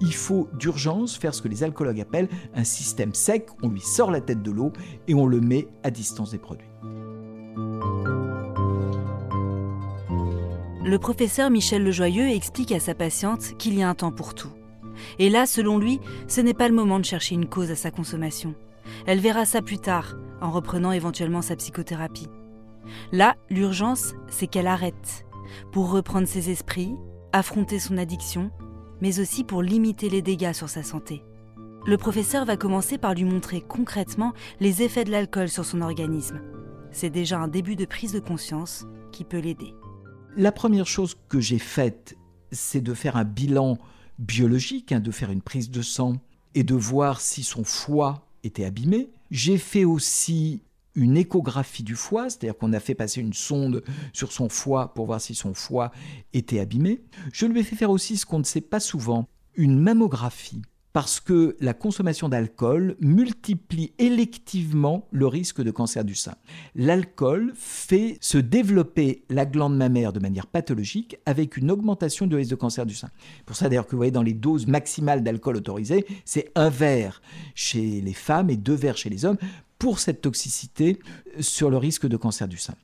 il 0.00 0.14
faut 0.14 0.48
d'urgence 0.54 1.16
faire 1.16 1.34
ce 1.34 1.42
que 1.42 1.48
les 1.48 1.64
alcoologues 1.64 2.00
appellent 2.00 2.28
un 2.54 2.64
système 2.64 3.14
sec, 3.14 3.48
on 3.62 3.68
lui 3.68 3.80
sort 3.80 4.10
la 4.10 4.20
tête 4.20 4.42
de 4.42 4.50
l'eau 4.50 4.72
et 5.08 5.14
on 5.14 5.26
le 5.26 5.40
met 5.40 5.66
à 5.82 5.90
distance 5.90 6.30
des 6.30 6.38
produits. 6.38 6.68
Le 10.84 10.98
professeur 10.98 11.50
Michel 11.50 11.82
Lejoyeux 11.82 12.28
explique 12.28 12.70
à 12.70 12.78
sa 12.78 12.94
patiente 12.94 13.56
qu'il 13.58 13.76
y 13.76 13.82
a 13.82 13.88
un 13.88 13.96
temps 13.96 14.12
pour 14.12 14.34
tout. 14.34 14.52
Et 15.18 15.30
là, 15.30 15.46
selon 15.46 15.78
lui, 15.78 16.00
ce 16.28 16.40
n'est 16.40 16.54
pas 16.54 16.68
le 16.68 16.74
moment 16.74 16.98
de 16.98 17.04
chercher 17.04 17.34
une 17.34 17.48
cause 17.48 17.70
à 17.70 17.76
sa 17.76 17.90
consommation. 17.90 18.54
Elle 19.06 19.20
verra 19.20 19.44
ça 19.44 19.62
plus 19.62 19.78
tard, 19.78 20.16
en 20.40 20.50
reprenant 20.50 20.92
éventuellement 20.92 21.42
sa 21.42 21.56
psychothérapie. 21.56 22.28
Là, 23.12 23.36
l'urgence, 23.50 24.14
c'est 24.28 24.46
qu'elle 24.46 24.66
arrête, 24.66 25.26
pour 25.72 25.90
reprendre 25.90 26.28
ses 26.28 26.50
esprits, 26.50 26.94
affronter 27.32 27.78
son 27.78 27.98
addiction, 27.98 28.50
mais 29.00 29.20
aussi 29.20 29.44
pour 29.44 29.62
limiter 29.62 30.08
les 30.08 30.22
dégâts 30.22 30.52
sur 30.52 30.68
sa 30.68 30.82
santé. 30.82 31.22
Le 31.86 31.96
professeur 31.98 32.44
va 32.44 32.56
commencer 32.56 32.98
par 32.98 33.14
lui 33.14 33.24
montrer 33.24 33.60
concrètement 33.60 34.32
les 34.58 34.82
effets 34.82 35.04
de 35.04 35.10
l'alcool 35.10 35.48
sur 35.48 35.64
son 35.64 35.82
organisme. 35.82 36.40
C'est 36.90 37.10
déjà 37.10 37.38
un 37.38 37.48
début 37.48 37.76
de 37.76 37.84
prise 37.84 38.12
de 38.12 38.20
conscience 38.20 38.86
qui 39.12 39.22
peut 39.22 39.38
l'aider. 39.38 39.74
La 40.36 40.50
première 40.50 40.86
chose 40.86 41.16
que 41.28 41.40
j'ai 41.40 41.58
faite, 41.58 42.16
c'est 42.50 42.80
de 42.80 42.94
faire 42.94 43.16
un 43.16 43.24
bilan 43.24 43.78
biologique, 44.18 44.92
hein, 44.92 45.00
de 45.00 45.10
faire 45.10 45.30
une 45.30 45.42
prise 45.42 45.70
de 45.70 45.82
sang 45.82 46.16
et 46.54 46.64
de 46.64 46.74
voir 46.74 47.20
si 47.20 47.42
son 47.42 47.64
foie 47.64 48.26
était 48.44 48.64
abîmé. 48.64 49.10
J'ai 49.30 49.58
fait 49.58 49.84
aussi 49.84 50.62
une 50.94 51.16
échographie 51.16 51.82
du 51.82 51.94
foie, 51.94 52.30
c'est-à-dire 52.30 52.56
qu'on 52.56 52.72
a 52.72 52.80
fait 52.80 52.94
passer 52.94 53.20
une 53.20 53.34
sonde 53.34 53.82
sur 54.12 54.32
son 54.32 54.48
foie 54.48 54.94
pour 54.94 55.06
voir 55.06 55.20
si 55.20 55.34
son 55.34 55.52
foie 55.52 55.92
était 56.32 56.58
abîmé. 56.58 57.02
Je 57.32 57.46
lui 57.46 57.60
ai 57.60 57.62
fait 57.62 57.76
faire 57.76 57.90
aussi 57.90 58.16
ce 58.16 58.24
qu'on 58.24 58.38
ne 58.38 58.44
sait 58.44 58.62
pas 58.62 58.80
souvent, 58.80 59.28
une 59.54 59.78
mammographie 59.78 60.62
parce 60.96 61.20
que 61.20 61.58
la 61.60 61.74
consommation 61.74 62.30
d'alcool 62.30 62.96
multiplie 63.00 63.92
électivement 63.98 65.06
le 65.10 65.26
risque 65.26 65.60
de 65.60 65.70
cancer 65.70 66.06
du 66.06 66.14
sein. 66.14 66.36
L'alcool 66.74 67.52
fait 67.54 68.16
se 68.22 68.38
développer 68.38 69.22
la 69.28 69.44
glande 69.44 69.76
mammaire 69.76 70.14
de 70.14 70.20
manière 70.20 70.46
pathologique 70.46 71.18
avec 71.26 71.58
une 71.58 71.70
augmentation 71.70 72.26
du 72.26 72.34
risque 72.34 72.52
de 72.52 72.56
cancer 72.56 72.86
du 72.86 72.94
sein. 72.94 73.10
Pour 73.44 73.56
ça 73.56 73.68
d'ailleurs 73.68 73.84
que 73.84 73.90
vous 73.90 73.98
voyez 73.98 74.10
dans 74.10 74.22
les 74.22 74.32
doses 74.32 74.66
maximales 74.66 75.22
d'alcool 75.22 75.56
autorisées, 75.56 76.06
c'est 76.24 76.50
un 76.54 76.70
verre 76.70 77.20
chez 77.54 78.00
les 78.00 78.14
femmes 78.14 78.48
et 78.48 78.56
deux 78.56 78.72
verres 78.72 78.96
chez 78.96 79.10
les 79.10 79.26
hommes 79.26 79.36
pour 79.78 79.98
cette 79.98 80.22
toxicité 80.22 80.98
sur 81.40 81.68
le 81.68 81.76
risque 81.76 82.06
de 82.06 82.16
cancer 82.16 82.48
du 82.48 82.56
sein. 82.56 82.74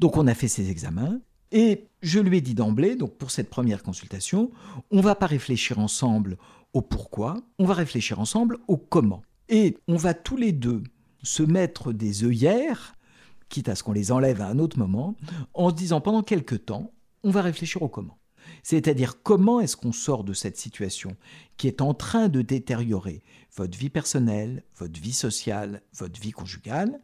Donc 0.00 0.18
on 0.18 0.26
a 0.26 0.34
fait 0.34 0.48
ces 0.48 0.70
examens, 0.70 1.18
et 1.52 1.86
je 2.02 2.20
lui 2.20 2.38
ai 2.38 2.40
dit 2.40 2.54
d'emblée, 2.54 2.96
donc 2.96 3.16
pour 3.16 3.30
cette 3.30 3.50
première 3.50 3.82
consultation, 3.82 4.50
on 4.90 5.00
va 5.00 5.14
pas 5.14 5.26
réfléchir 5.26 5.78
ensemble 5.78 6.36
au 6.72 6.82
pourquoi, 6.82 7.36
on 7.58 7.64
va 7.64 7.74
réfléchir 7.74 8.18
ensemble 8.18 8.58
au 8.68 8.76
comment. 8.76 9.22
Et 9.48 9.76
on 9.88 9.96
va 9.96 10.14
tous 10.14 10.36
les 10.36 10.52
deux 10.52 10.82
se 11.22 11.42
mettre 11.42 11.92
des 11.92 12.24
œillères, 12.24 12.94
quitte 13.48 13.68
à 13.68 13.76
ce 13.76 13.82
qu'on 13.82 13.92
les 13.92 14.10
enlève 14.10 14.40
à 14.40 14.48
un 14.48 14.58
autre 14.58 14.78
moment, 14.78 15.16
en 15.54 15.70
se 15.70 15.74
disant 15.74 16.00
pendant 16.00 16.22
quelques 16.22 16.66
temps, 16.66 16.92
on 17.22 17.30
va 17.30 17.42
réfléchir 17.42 17.82
au 17.82 17.88
comment. 17.88 18.18
C'est-à-dire 18.62 19.22
comment 19.22 19.60
est-ce 19.60 19.76
qu'on 19.76 19.92
sort 19.92 20.24
de 20.24 20.32
cette 20.32 20.56
situation 20.56 21.16
qui 21.56 21.68
est 21.68 21.80
en 21.80 21.94
train 21.94 22.28
de 22.28 22.42
détériorer 22.42 23.22
votre 23.56 23.78
vie 23.78 23.90
personnelle, 23.90 24.64
votre 24.76 25.00
vie 25.00 25.12
sociale, 25.12 25.82
votre 25.94 26.20
vie 26.20 26.32
conjugale, 26.32 27.00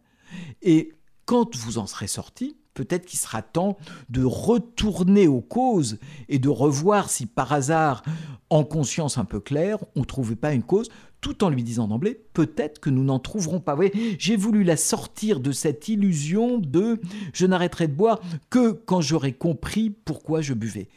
et 0.63 0.93
quand 1.25 1.57
vous 1.57 1.79
en 1.79 1.87
serez 1.87 2.09
sorti, 2.09 2.57
peut-être 2.75 3.07
qu'il 3.07 3.19
sera 3.19 3.43
temps 3.43 3.77
de 4.09 4.25
retourner 4.25 5.29
aux 5.29 5.41
causes 5.41 5.99
et 6.29 6.39
de 6.39 6.49
revoir 6.49 7.11
si 7.11 7.27
par 7.27 7.53
hasard, 7.53 8.03
en 8.49 8.65
conscience 8.65 9.19
un 9.19 9.25
peu 9.25 9.41
claire, 9.41 9.79
on 9.95 10.01
ne 10.01 10.05
trouvait 10.05 10.37
pas 10.37 10.53
une 10.53 10.63
cause 10.63 10.89
tout 11.21 11.45
en 11.45 11.51
lui 11.51 11.63
disant 11.63 11.87
d'emblée, 11.87 12.19
peut-être 12.33 12.81
que 12.81 12.91
nous 12.91 13.05
n'en 13.05 13.19
trouverons 13.19 13.61
pas. 13.61 13.77
j'ai 14.19 14.37
voulu 14.37 14.65
la 14.65 14.77
sortir 14.77 15.41
de 15.41 15.53
cette 15.53 15.89
illusion 15.89 16.59
de 16.59 17.01
je 17.33 17.47
n'arrêterai 17.47 17.89
de 17.89 17.93
boire 17.93 18.21
que 18.49 18.73
quand 18.73 19.01
j'aurai 19.01 19.33
compris 19.33 19.91
pourquoi 19.91 20.41
je 20.41 20.55
buvais. 20.55 20.89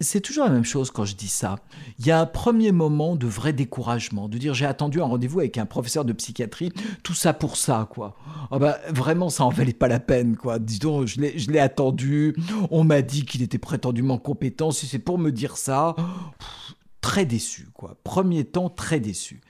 C'est 0.00 0.20
toujours 0.20 0.44
la 0.44 0.50
même 0.50 0.64
chose 0.64 0.90
quand 0.90 1.04
je 1.04 1.16
dis 1.16 1.28
ça. 1.28 1.56
Il 1.98 2.06
y 2.06 2.10
a 2.10 2.20
un 2.20 2.26
premier 2.26 2.72
moment 2.72 3.16
de 3.16 3.26
vrai 3.26 3.52
découragement, 3.52 4.28
de 4.28 4.36
dire 4.38 4.54
j'ai 4.54 4.66
attendu 4.66 5.00
un 5.00 5.04
rendez-vous 5.04 5.40
avec 5.40 5.56
un 5.56 5.66
professeur 5.66 6.04
de 6.04 6.12
psychiatrie, 6.12 6.72
tout 7.02 7.14
ça 7.14 7.32
pour 7.32 7.56
ça, 7.56 7.88
quoi. 7.90 8.16
Ah 8.50 8.58
bah, 8.58 8.78
vraiment, 8.90 9.30
ça 9.30 9.44
en 9.44 9.50
valait 9.50 9.72
pas 9.72 9.88
la 9.88 10.00
peine, 10.00 10.36
quoi. 10.36 10.58
Dis 10.58 10.78
donc, 10.78 11.06
je 11.06 11.50
l'ai 11.50 11.58
attendu, 11.58 12.36
on 12.70 12.84
m'a 12.84 13.02
dit 13.02 13.24
qu'il 13.24 13.42
était 13.42 13.58
prétendument 13.58 14.18
compétent, 14.18 14.70
si 14.70 14.86
c'est 14.86 14.98
pour 14.98 15.18
me 15.18 15.30
dire 15.32 15.56
ça, 15.56 15.96
très 17.00 17.24
déçu, 17.24 17.68
quoi. 17.72 17.96
Premier 18.04 18.44
temps, 18.44 18.68
très 18.68 19.00
déçu. 19.00 19.40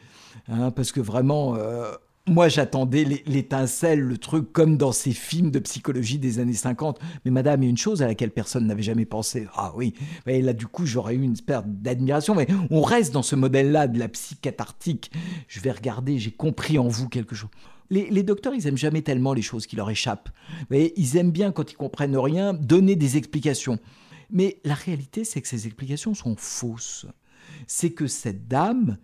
Hein, 0.49 0.70
parce 0.70 0.92
que 0.92 1.00
vraiment, 1.00 1.54
euh, 1.56 1.92
moi 2.26 2.49
j'attendais 2.49 3.04
l'étincelle, 3.26 4.00
le 4.00 4.18
truc 4.18 4.52
comme 4.52 4.76
dans 4.76 4.92
ces 4.92 5.12
films 5.12 5.50
de 5.50 5.58
psychologie 5.58 6.18
des 6.18 6.38
années 6.38 6.52
50. 6.52 6.99
Mais 7.25 7.30
madame, 7.30 7.62
il 7.62 7.66
y 7.66 7.68
a 7.68 7.70
une 7.70 7.76
chose 7.76 8.02
à 8.02 8.06
laquelle 8.06 8.30
personne 8.30 8.66
n'avait 8.66 8.82
jamais 8.82 9.04
pensé. 9.04 9.46
Ah 9.54 9.72
oui, 9.75 9.94
et 10.26 10.42
là 10.42 10.52
du 10.52 10.66
coup 10.66 10.87
j'aurais 10.87 11.14
eu 11.14 11.22
une 11.22 11.32
espèce 11.32 11.62
d'admiration, 11.66 12.34
mais 12.34 12.46
on 12.70 12.82
reste 12.82 13.12
dans 13.12 13.22
ce 13.22 13.37
modèle-là 13.37 13.88
de 13.88 13.99
la 13.99 14.08
psychathartique. 14.08 15.11
Je 15.49 15.61
vais 15.61 15.72
regarder, 15.72 16.18
j'ai 16.18 16.32
compris 16.32 16.78
en 16.78 16.88
vous 16.88 17.08
quelque 17.08 17.34
chose. 17.34 17.50
Les, 17.90 18.22
docteurs, 18.22 18.54
ils 18.54 18.66
aiment 18.66 18.78
jamais 18.78 19.02
tellement 19.02 19.34
les 19.34 19.42
choses 19.42 19.66
qui 19.66 19.76
leur 19.76 19.90
échappent. 19.90 20.30
Ils 20.70 21.16
aiment 21.18 21.30
bien, 21.30 21.52
quand 21.52 21.70
ils 21.72 21.76
comprennent 21.76 22.16
rien, 22.16 22.54
donner 22.54 22.96
des 22.96 23.18
explications. 23.18 23.78
Mais 24.30 24.61
la 24.64 24.72
réalité, 24.72 25.25
c'est 25.25 25.42
que 25.42 25.49
ces 25.49 25.66
explications 25.66 26.14
sont 26.14 26.34
fausses. 26.34 27.04
C'est 27.66 27.90
que 27.90 28.06
cette 28.06 28.49
dame, 28.49 28.96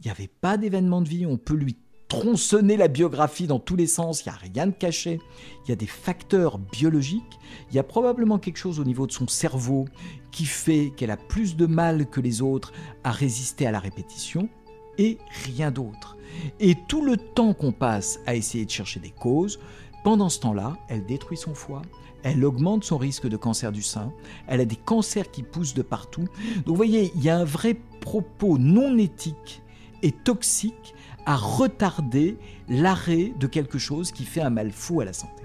il 0.00 0.06
n'y 0.06 0.10
avait 0.10 0.28
pas 0.28 0.56
d'événement 0.56 1.00
de 1.00 1.08
vie, 1.08 1.26
on 1.26 1.36
peut 1.36 1.54
lui 1.54 1.76
tronçonner 2.08 2.76
la 2.76 2.88
biographie 2.88 3.46
dans 3.46 3.58
tous 3.58 3.76
les 3.76 3.86
sens, 3.86 4.24
il 4.24 4.28
n'y 4.28 4.34
a 4.34 4.38
rien 4.38 4.66
de 4.68 4.72
caché, 4.72 5.18
il 5.64 5.70
y 5.70 5.72
a 5.72 5.76
des 5.76 5.86
facteurs 5.86 6.58
biologiques, 6.58 7.38
il 7.70 7.76
y 7.76 7.78
a 7.78 7.82
probablement 7.82 8.38
quelque 8.38 8.58
chose 8.58 8.78
au 8.78 8.84
niveau 8.84 9.06
de 9.06 9.12
son 9.12 9.26
cerveau 9.26 9.86
qui 10.30 10.44
fait 10.44 10.92
qu'elle 10.96 11.10
a 11.10 11.16
plus 11.16 11.56
de 11.56 11.66
mal 11.66 12.08
que 12.08 12.20
les 12.20 12.42
autres 12.42 12.72
à 13.02 13.10
résister 13.10 13.66
à 13.66 13.72
la 13.72 13.80
répétition, 13.80 14.48
et 14.98 15.18
rien 15.44 15.70
d'autre. 15.70 16.16
Et 16.60 16.74
tout 16.88 17.04
le 17.04 17.16
temps 17.16 17.54
qu'on 17.54 17.72
passe 17.72 18.20
à 18.26 18.34
essayer 18.34 18.64
de 18.64 18.70
chercher 18.70 19.00
des 19.00 19.10
causes, 19.10 19.58
pendant 20.04 20.28
ce 20.28 20.40
temps-là, 20.40 20.76
elle 20.88 21.04
détruit 21.04 21.36
son 21.36 21.54
foie, 21.54 21.82
elle 22.22 22.44
augmente 22.44 22.84
son 22.84 22.98
risque 22.98 23.28
de 23.28 23.36
cancer 23.36 23.72
du 23.72 23.82
sein, 23.82 24.12
elle 24.46 24.60
a 24.60 24.64
des 24.64 24.76
cancers 24.76 25.30
qui 25.30 25.42
poussent 25.42 25.74
de 25.74 25.82
partout. 25.82 26.24
Donc 26.56 26.68
vous 26.68 26.76
voyez, 26.76 27.12
il 27.14 27.22
y 27.22 27.28
a 27.28 27.36
un 27.36 27.44
vrai 27.44 27.76
propos 28.00 28.58
non 28.58 28.96
éthique 28.98 29.62
toxique 30.24 30.94
à 31.26 31.36
retarder 31.36 32.38
l'arrêt 32.68 33.32
de 33.38 33.46
quelque 33.46 33.78
chose 33.78 34.12
qui 34.12 34.24
fait 34.24 34.40
un 34.40 34.50
mal 34.50 34.70
fou 34.70 35.00
à 35.00 35.04
la 35.04 35.12
santé. 35.12 35.42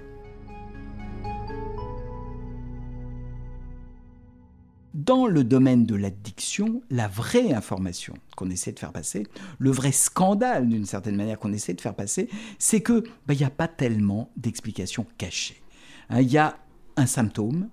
Dans 4.94 5.26
le 5.26 5.42
domaine 5.42 5.86
de 5.86 5.94
l'addiction, 5.94 6.82
la 6.90 7.08
vraie 7.08 7.54
information 7.54 8.14
qu'on 8.36 8.50
essaie 8.50 8.72
de 8.72 8.78
faire 8.78 8.92
passer, 8.92 9.26
le 9.58 9.70
vrai 9.70 9.90
scandale 9.90 10.68
d'une 10.68 10.84
certaine 10.84 11.16
manière 11.16 11.38
qu'on 11.38 11.52
essaie 11.52 11.72
de 11.72 11.80
faire 11.80 11.94
passer, 11.94 12.28
c'est 12.58 12.82
que 12.82 13.02
bah, 13.26 13.32
il 13.32 13.38
n'y 13.38 13.44
a 13.44 13.50
pas 13.50 13.68
tellement 13.68 14.30
d'explications 14.36 15.06
cachées. 15.16 15.62
Hein, 16.10 16.20
il 16.20 16.30
y 16.30 16.36
a 16.36 16.58
un 16.96 17.06
symptôme, 17.06 17.70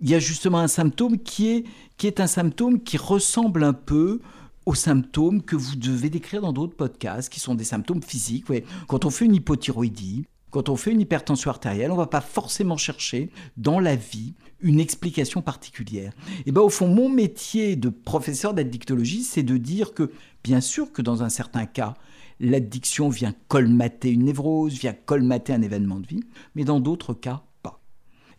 il 0.00 0.10
y 0.10 0.14
a 0.14 0.18
justement 0.18 0.58
un 0.58 0.68
symptôme 0.68 1.18
qui 1.18 1.48
est, 1.48 1.64
qui 1.96 2.06
est 2.06 2.20
un 2.20 2.26
symptôme 2.26 2.82
qui 2.82 2.98
ressemble 2.98 3.64
un 3.64 3.72
peu 3.72 4.20
aux 4.66 4.74
symptômes 4.74 5.42
que 5.42 5.56
vous 5.56 5.76
devez 5.76 6.10
décrire 6.10 6.40
dans 6.40 6.52
d'autres 6.52 6.76
podcasts, 6.76 7.32
qui 7.32 7.40
sont 7.40 7.54
des 7.54 7.64
symptômes 7.64 8.02
physiques. 8.02 8.46
Quand 8.88 9.04
on 9.04 9.10
fait 9.10 9.24
une 9.26 9.34
hypothyroïdie, 9.34 10.26
quand 10.50 10.68
on 10.68 10.76
fait 10.76 10.92
une 10.92 11.00
hypertension 11.00 11.50
artérielle, 11.50 11.90
on 11.90 11.94
ne 11.94 12.00
va 12.00 12.06
pas 12.06 12.20
forcément 12.20 12.76
chercher 12.76 13.30
dans 13.56 13.80
la 13.80 13.96
vie 13.96 14.34
une 14.60 14.78
explication 14.78 15.42
particulière. 15.42 16.12
Et 16.46 16.52
bien 16.52 16.62
au 16.62 16.70
fond, 16.70 16.86
mon 16.86 17.08
métier 17.08 17.74
de 17.74 17.88
professeur 17.88 18.54
d'addictologie, 18.54 19.24
c'est 19.24 19.42
de 19.42 19.56
dire 19.56 19.94
que, 19.94 20.12
bien 20.44 20.60
sûr 20.60 20.92
que 20.92 21.02
dans 21.02 21.24
un 21.24 21.28
certain 21.28 21.66
cas, 21.66 21.94
l'addiction 22.38 23.08
vient 23.08 23.34
colmater 23.48 24.10
une 24.10 24.24
névrose, 24.24 24.74
vient 24.74 24.92
colmater 24.92 25.52
un 25.52 25.60
événement 25.60 25.98
de 25.98 26.06
vie, 26.06 26.22
mais 26.54 26.64
dans 26.64 26.78
d'autres 26.80 27.14
cas, 27.14 27.42
pas. 27.62 27.80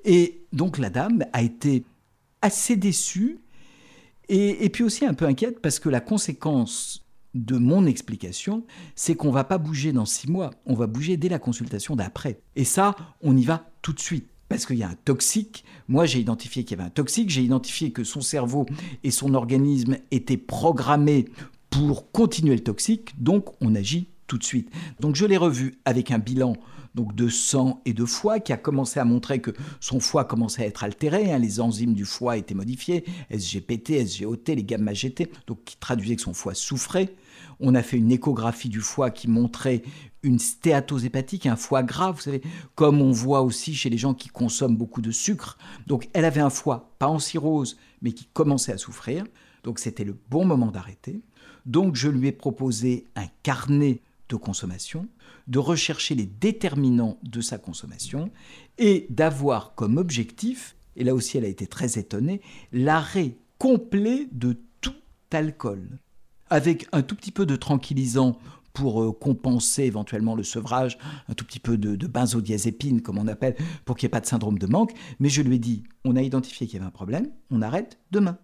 Et 0.05 0.46
donc 0.53 0.77
la 0.77 0.89
dame 0.89 1.25
a 1.34 1.41
été 1.41 1.84
assez 2.41 2.77
déçue 2.77 3.39
et, 4.29 4.70
puis 4.70 4.84
aussi 4.84 5.05
un 5.05 5.13
peu 5.13 5.25
inquiète 5.25 5.60
parce 5.62 5.79
que 5.79 5.89
la 5.89 6.01
conséquence 6.01 7.05
de 7.34 7.58
mon 7.58 7.86
explication, 7.86 8.65
c'est 8.96 9.15
qu'on 9.15 9.32
va 9.32 9.44
pas 9.44 9.58
bouger 9.58 9.91
dans 9.91 10.05
six 10.05 10.29
mois, 10.29 10.51
on 10.65 10.74
va 10.74 10.88
bouger 10.88 11.17
dès 11.17 11.29
la 11.29 11.39
consultation 11.39 11.96
d'après. 11.96 12.39
Et 12.55 12.63
ça, 12.63 12.96
on 13.22 13.36
y 13.36 13.44
va 13.44 13.70
tout 13.82 13.94
de 13.94 14.00
suite. 14.00 14.29
parce 14.48 14.65
qu'il 14.65 14.77
y 14.77 14.84
a 14.84 14.89
un 14.89 14.98
toxique. 15.05 15.65
Moi, 15.88 16.05
j'ai 16.05 16.20
identifié 16.20 16.63
qu'il 16.63 16.77
y 16.77 16.79
avait 16.79 16.88
un 16.88 16.91
toxique, 16.91 17.29
j'ai 17.29 17.41
identifié 17.41 17.91
que 17.91 18.03
son 18.03 18.22
cerveau 18.22 18.67
et 19.03 19.12
son 19.12 19.34
organisme 19.34 19.98
étaient 20.12 20.38
programmés 20.38 21.25
pour 21.70 22.12
continuer 22.12 22.55
le 22.55 22.63
toxique, 22.63 23.22
donc 23.22 23.50
on 23.60 23.75
agit 23.75 24.08
tout 24.27 24.38
de 24.38 24.44
suite. 24.44 24.70
Donc 25.00 25.15
je 25.15 25.25
l'ai 25.25 25.38
revu 25.38 25.79
avec 25.84 26.12
un 26.12 26.20
bilan 26.20 26.55
donc 26.95 27.13
de 27.13 27.27
sang 27.27 27.81
et 27.85 27.93
de 27.93 28.05
foie 28.05 28.39
qui 28.39 28.53
a 28.53 28.57
commencé 28.57 28.99
à 28.99 29.05
montrer 29.05 29.39
que 29.39 29.51
son 29.79 29.99
foie 29.99 30.23
commençait 30.23 30.63
à 30.63 30.65
être 30.65 30.83
altéré, 30.83 31.31
hein. 31.31 31.37
les 31.37 31.59
enzymes 31.59 31.93
du 31.93 32.05
foie 32.05 32.37
étaient 32.37 32.55
modifiées, 32.55 33.03
SGPT, 33.29 34.07
SGOT, 34.07 34.37
les 34.47 34.63
gamma 34.63 34.93
GT, 34.93 35.29
donc 35.45 35.63
qui 35.65 35.77
traduisait 35.77 36.15
que 36.15 36.21
son 36.21 36.33
foie 36.33 36.55
souffrait. 36.55 37.13
On 37.59 37.75
a 37.75 37.83
fait 37.83 37.97
une 37.97 38.11
échographie 38.11 38.69
du 38.69 38.79
foie 38.79 39.11
qui 39.11 39.29
montrait 39.29 39.83
une 40.23 40.39
stéatose 40.39 41.05
hépatique, 41.05 41.45
un 41.45 41.55
foie 41.55 41.83
gras, 41.83 42.11
vous 42.11 42.21
savez, 42.21 42.41
comme 42.73 43.01
on 43.01 43.11
voit 43.11 43.41
aussi 43.41 43.75
chez 43.75 43.89
les 43.89 43.97
gens 43.97 44.13
qui 44.13 44.29
consomment 44.29 44.77
beaucoup 44.77 45.01
de 45.01 45.11
sucre. 45.11 45.57
Donc 45.85 46.09
elle 46.13 46.25
avait 46.25 46.41
un 46.41 46.49
foie, 46.49 46.89
pas 46.97 47.07
en 47.07 47.19
cirrhose, 47.19 47.77
mais 48.01 48.13
qui 48.13 48.25
commençait 48.33 48.73
à 48.73 48.77
souffrir. 48.77 49.25
Donc 49.63 49.79
c'était 49.79 50.03
le 50.03 50.17
bon 50.29 50.45
moment 50.45 50.71
d'arrêter. 50.71 51.21
Donc 51.65 51.95
je 51.95 52.09
lui 52.09 52.27
ai 52.27 52.31
proposé 52.31 53.05
un 53.15 53.27
carnet 53.43 54.01
de 54.29 54.36
consommation, 54.36 55.08
de 55.48 55.60
rechercher 55.60 56.15
les 56.15 56.25
déterminants 56.25 57.20
de 57.24 57.41
sa 57.41 57.58
consommation 57.58 58.32
et 58.77 59.08
d'avoir 59.10 59.75
comme 59.75 59.98
objectif, 59.98 60.75
et 60.96 61.03
là 61.03 61.13
aussi 61.13 61.38
elle 61.38 61.46
a 61.46 61.50
été 61.50 61.67
très 61.67 62.00
étonnée, 62.00 62.41
l'arrêt 62.72 63.38
complet 63.58 64.27
de 64.32 64.58
tout 64.82 64.96
alcool, 65.32 66.00
avec 66.50 66.88
un 66.91 67.01
tout 67.01 67.15
petit 67.15 67.32
peu 67.32 67.46
de 67.46 67.55
tranquillisant 67.55 68.38
pour 68.74 69.01
euh, 69.01 69.12
compenser 69.12 69.84
éventuellement 69.84 70.36
le 70.36 70.44
sevrage, 70.44 70.98
un 71.29 71.34
tout 71.34 71.46
petit 71.46 71.60
peu 71.60 71.77
de, 71.77 71.96
de 71.96 72.08
benzodiazépine, 72.08 73.01
comme 73.01 73.17
on 73.17 73.27
appelle, 73.27 73.55
pour 73.86 73.96
qu'il 73.96 74.05
n'y 74.05 74.10
ait 74.10 74.17
pas 74.17 74.20
de 74.20 74.25
syndrome 74.25 74.60
de 74.60 74.67
manque. 74.67 74.94
Mais 75.20 75.29
je 75.29 75.41
lui 75.41 75.55
ai 75.55 75.60
dit, 75.60 75.84
on 76.03 76.15
a 76.15 76.22
identifié 76.22 76.67
qu'il 76.67 76.75
y 76.75 76.77
avait 76.79 76.88
un 76.88 76.91
problème, 76.91 77.32
on 77.50 77.62
arrête 77.62 77.98
demain. 78.12 78.38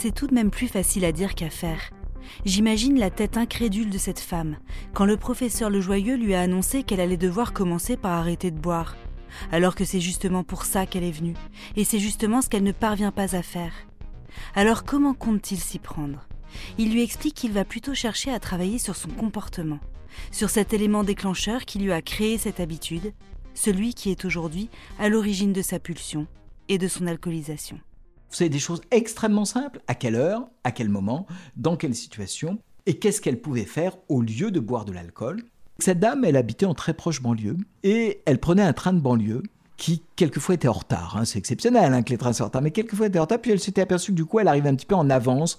C'est 0.00 0.14
tout 0.14 0.28
de 0.28 0.34
même 0.34 0.52
plus 0.52 0.68
facile 0.68 1.04
à 1.04 1.10
dire 1.10 1.34
qu'à 1.34 1.50
faire. 1.50 1.90
J'imagine 2.44 3.00
la 3.00 3.10
tête 3.10 3.36
incrédule 3.36 3.90
de 3.90 3.98
cette 3.98 4.20
femme 4.20 4.58
quand 4.94 5.04
le 5.04 5.16
professeur 5.16 5.70
Le 5.70 5.80
Joyeux 5.80 6.14
lui 6.14 6.36
a 6.36 6.40
annoncé 6.40 6.84
qu'elle 6.84 7.00
allait 7.00 7.16
devoir 7.16 7.52
commencer 7.52 7.96
par 7.96 8.12
arrêter 8.12 8.52
de 8.52 8.60
boire, 8.60 8.96
alors 9.50 9.74
que 9.74 9.84
c'est 9.84 10.00
justement 10.00 10.44
pour 10.44 10.64
ça 10.66 10.86
qu'elle 10.86 11.02
est 11.02 11.10
venue, 11.10 11.34
et 11.74 11.82
c'est 11.82 11.98
justement 11.98 12.42
ce 12.42 12.48
qu'elle 12.48 12.62
ne 12.62 12.70
parvient 12.70 13.10
pas 13.10 13.34
à 13.34 13.42
faire. 13.42 13.72
Alors 14.54 14.84
comment 14.84 15.14
compte-t-il 15.14 15.60
s'y 15.60 15.80
prendre? 15.80 16.28
Il 16.78 16.92
lui 16.92 17.02
explique 17.02 17.34
qu'il 17.34 17.50
va 17.50 17.64
plutôt 17.64 17.94
chercher 17.94 18.30
à 18.30 18.38
travailler 18.38 18.78
sur 18.78 18.94
son 18.94 19.08
comportement, 19.08 19.80
sur 20.30 20.48
cet 20.48 20.72
élément 20.72 21.02
déclencheur 21.02 21.64
qui 21.64 21.80
lui 21.80 21.90
a 21.90 22.02
créé 22.02 22.38
cette 22.38 22.60
habitude, 22.60 23.12
celui 23.52 23.94
qui 23.94 24.12
est 24.12 24.24
aujourd'hui 24.24 24.70
à 25.00 25.08
l'origine 25.08 25.52
de 25.52 25.62
sa 25.62 25.80
pulsion 25.80 26.28
et 26.68 26.78
de 26.78 26.86
son 26.86 27.08
alcoolisation. 27.08 27.80
Vous 28.30 28.36
savez, 28.36 28.50
des 28.50 28.58
choses 28.58 28.82
extrêmement 28.90 29.44
simples. 29.44 29.80
À 29.86 29.94
quelle 29.94 30.14
heure, 30.14 30.48
à 30.64 30.72
quel 30.72 30.88
moment, 30.88 31.26
dans 31.56 31.76
quelle 31.76 31.94
situation, 31.94 32.58
et 32.86 32.98
qu'est-ce 32.98 33.20
qu'elle 33.20 33.40
pouvait 33.40 33.64
faire 33.64 33.96
au 34.08 34.22
lieu 34.22 34.50
de 34.50 34.60
boire 34.60 34.84
de 34.84 34.92
l'alcool. 34.92 35.42
Cette 35.78 36.00
dame, 36.00 36.24
elle 36.24 36.36
habitait 36.36 36.66
en 36.66 36.74
très 36.74 36.94
proche 36.94 37.22
banlieue, 37.22 37.56
et 37.82 38.22
elle 38.26 38.40
prenait 38.40 38.62
un 38.62 38.72
train 38.72 38.92
de 38.92 39.00
banlieue 39.00 39.42
qui 39.76 40.02
quelquefois 40.16 40.56
était 40.56 40.68
en 40.68 40.72
retard. 40.72 41.16
Hein. 41.16 41.24
C'est 41.24 41.38
exceptionnel 41.38 41.94
hein, 41.94 42.02
que 42.02 42.10
les 42.10 42.18
trains 42.18 42.32
soient 42.32 42.46
en 42.46 42.48
retard, 42.48 42.62
mais 42.62 42.72
quelquefois 42.72 43.06
était 43.06 43.18
en 43.18 43.22
retard. 43.22 43.40
Puis 43.40 43.52
elle 43.52 43.60
s'était 43.60 43.80
aperçue 43.80 44.10
que 44.10 44.16
du 44.16 44.24
coup, 44.24 44.40
elle 44.40 44.48
arrivait 44.48 44.68
un 44.68 44.74
petit 44.74 44.86
peu 44.86 44.96
en 44.96 45.08
avance. 45.08 45.56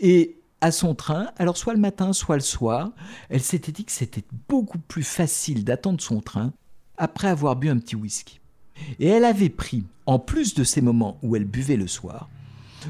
Et 0.00 0.38
à 0.60 0.72
son 0.72 0.94
train, 0.94 1.30
alors 1.36 1.56
soit 1.56 1.74
le 1.74 1.78
matin, 1.78 2.12
soit 2.12 2.36
le 2.36 2.42
soir, 2.42 2.90
elle 3.28 3.42
s'était 3.42 3.70
dit 3.70 3.84
que 3.84 3.92
c'était 3.92 4.24
beaucoup 4.48 4.78
plus 4.78 5.04
facile 5.04 5.64
d'attendre 5.64 6.00
son 6.00 6.20
train 6.20 6.52
après 6.96 7.28
avoir 7.28 7.56
bu 7.56 7.68
un 7.68 7.78
petit 7.78 7.94
whisky. 7.94 8.40
Et 8.98 9.08
elle 9.08 9.24
avait 9.24 9.50
pris, 9.50 9.84
en 10.08 10.18
plus 10.18 10.54
de 10.54 10.64
ces 10.64 10.80
moments 10.80 11.18
où 11.22 11.36
elle 11.36 11.44
buvait 11.44 11.76
le 11.76 11.86
soir, 11.86 12.30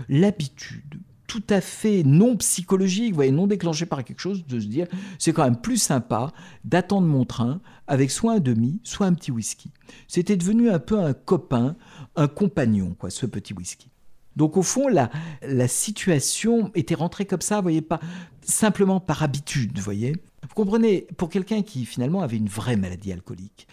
l'habitude 0.09 1.01
tout 1.27 1.43
à 1.51 1.61
fait 1.61 2.05
non 2.05 2.37
psychologique, 2.37 3.13
voyez, 3.13 3.33
non 3.33 3.49
déclenchée 3.49 3.87
par 3.87 4.05
quelque 4.05 4.21
chose, 4.21 4.47
de 4.47 4.61
se 4.61 4.67
dire 4.67 4.87
c'est 5.19 5.33
quand 5.33 5.43
même 5.43 5.61
plus 5.61 5.79
sympa 5.79 6.33
d'attendre 6.65 7.09
mon 7.09 7.25
train 7.25 7.61
avec 7.89 8.13
soit 8.13 8.35
un 8.35 8.39
demi, 8.39 8.81
soit 8.85 9.07
un 9.07 9.15
petit 9.15 9.33
whisky. 9.33 9.73
C'était 10.07 10.37
devenu 10.37 10.71
un 10.71 10.79
peu 10.79 10.97
un 10.97 11.13
copain, 11.13 11.75
un 12.15 12.29
compagnon, 12.29 12.95
quoi, 12.97 13.11
ce 13.11 13.27
petit 13.27 13.53
whisky. 13.53 13.91
Donc 14.37 14.57
au 14.57 14.63
fond, 14.63 14.87
la, 14.87 15.11
la 15.43 15.67
situation 15.67 16.71
était 16.77 16.95
rentrée 16.95 17.27
comme 17.27 17.41
ça, 17.41 17.61
voyez, 17.61 17.83
pas 17.83 17.99
simplement 18.43 19.01
par 19.01 19.25
habitude, 19.25 19.77
voyez. 19.81 20.15
Vous 20.49 20.55
comprenez, 20.55 21.07
pour 21.17 21.29
quelqu'un 21.29 21.63
qui 21.63 21.85
finalement 21.85 22.23
avait 22.23 22.39
une 22.39 22.49
vraie 22.49 22.77
maladie 22.77 23.13
alcoolique, 23.13 23.69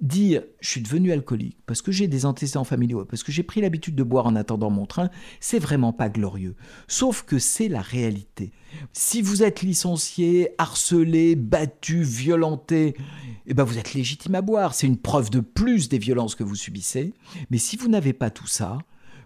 dire 0.00 0.42
je 0.60 0.68
suis 0.68 0.80
devenu 0.80 1.10
alcoolique 1.12 1.58
parce 1.66 1.82
que 1.82 1.90
j'ai 1.92 2.06
des 2.06 2.24
antécédents 2.24 2.64
familiaux, 2.64 3.04
parce 3.04 3.22
que 3.22 3.32
j'ai 3.32 3.42
pris 3.42 3.60
l'habitude 3.60 3.96
de 3.96 4.02
boire 4.02 4.26
en 4.26 4.36
attendant 4.36 4.70
mon 4.70 4.86
train, 4.86 5.10
c'est 5.40 5.58
vraiment 5.58 5.92
pas 5.92 6.08
glorieux. 6.08 6.54
Sauf 6.86 7.22
que 7.22 7.38
c'est 7.38 7.68
la 7.68 7.82
réalité. 7.82 8.52
Si 8.92 9.22
vous 9.22 9.42
êtes 9.42 9.62
licencié, 9.62 10.50
harcelé, 10.58 11.34
battu, 11.34 12.02
violenté, 12.02 12.94
eh 13.46 13.54
ben 13.54 13.64
vous 13.64 13.78
êtes 13.78 13.94
légitime 13.94 14.36
à 14.36 14.42
boire. 14.42 14.74
C'est 14.74 14.86
une 14.86 14.98
preuve 14.98 15.30
de 15.30 15.40
plus 15.40 15.88
des 15.88 15.98
violences 15.98 16.36
que 16.36 16.44
vous 16.44 16.54
subissez. 16.54 17.12
Mais 17.50 17.58
si 17.58 17.76
vous 17.76 17.88
n'avez 17.88 18.12
pas 18.12 18.30
tout 18.30 18.46
ça, 18.46 18.78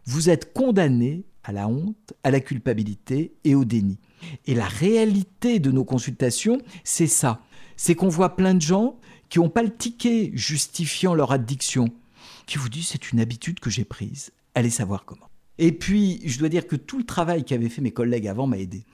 vous 0.07 0.31
êtes 0.31 0.53
condamné 0.55 1.25
à 1.45 1.53
la 1.53 1.69
honte, 1.69 2.15
à 2.25 2.31
la 2.31 2.41
culpabilité 2.41 3.35
et 3.45 3.55
au 3.55 3.65
déni. 3.65 3.99
Et 4.47 4.55
la 4.55 4.67
réalité 4.67 5.59
de 5.59 5.71
nos 5.71 5.85
consultations, 5.85 6.59
c'est 6.83 7.07
ça. 7.07 7.43
C'est 7.77 7.95
qu'on 7.95 8.09
voit 8.09 8.37
plein 8.37 8.55
de 8.55 8.63
gens 8.63 8.99
qui 9.29 9.39
n'ont 9.39 9.51
pas 9.51 9.63
le 9.63 9.75
ticket 9.75 10.31
justifiant 10.35 11.15
leur 11.15 11.33
addiction, 11.33 11.89
qui 12.47 12.59
vous 12.59 12.69
disent 12.69 12.89
c'est 12.89 13.13
une 13.13 13.21
habitude 13.21 13.61
que 13.61 13.71
j'ai 13.71 13.85
prise. 13.85 14.31
Allez 14.55 14.71
savoir 14.71 15.05
comment. 15.05 15.29
Et 15.59 15.73
puis, 15.73 16.21
je 16.25 16.39
dois 16.39 16.49
dire 16.49 16.67
que 16.67 16.77
tout 16.77 16.99
le 16.99 17.05
travail 17.05 17.45
qu'avaient 17.45 17.69
fait 17.69 17.83
mes 17.83 17.93
collègues 17.93 18.27
avant 18.27 18.47
m'a 18.47 18.59
aidé. 18.59 18.85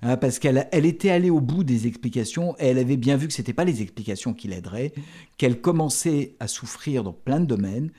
Hein, 0.00 0.16
parce 0.16 0.38
qu'elle 0.38 0.68
elle 0.70 0.86
était 0.86 1.10
allée 1.10 1.30
au 1.30 1.40
bout 1.40 1.64
des 1.64 1.88
explications 1.88 2.54
et 2.58 2.66
elle 2.66 2.78
avait 2.78 2.96
bien 2.96 3.16
vu 3.16 3.26
que 3.26 3.32
ce 3.32 3.40
n'était 3.40 3.52
pas 3.52 3.64
les 3.64 3.82
explications 3.82 4.32
qui 4.32 4.46
l'aideraient, 4.46 4.92
qu'elle 5.38 5.60
commençait 5.60 6.36
à 6.38 6.46
souffrir 6.46 7.02
dans 7.02 7.12
plein 7.12 7.40
de 7.40 7.46
domaines. 7.46 7.90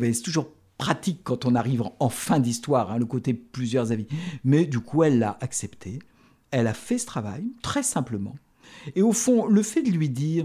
C'est 0.00 0.22
toujours 0.22 0.50
pratique 0.78 1.20
quand 1.24 1.44
on 1.44 1.54
arrive 1.54 1.84
en 1.98 2.08
fin 2.08 2.38
d'histoire, 2.38 2.90
hein, 2.90 2.98
le 2.98 3.06
côté 3.06 3.34
plusieurs 3.34 3.92
avis. 3.92 4.06
Mais 4.44 4.66
du 4.66 4.80
coup, 4.80 5.02
elle 5.02 5.18
l'a 5.18 5.38
accepté. 5.40 5.98
Elle 6.50 6.66
a 6.66 6.74
fait 6.74 6.98
ce 6.98 7.06
travail, 7.06 7.44
très 7.62 7.82
simplement. 7.82 8.36
Et 8.94 9.02
au 9.02 9.12
fond, 9.12 9.46
le 9.46 9.62
fait 9.62 9.82
de 9.82 9.90
lui 9.90 10.08
dire, 10.08 10.44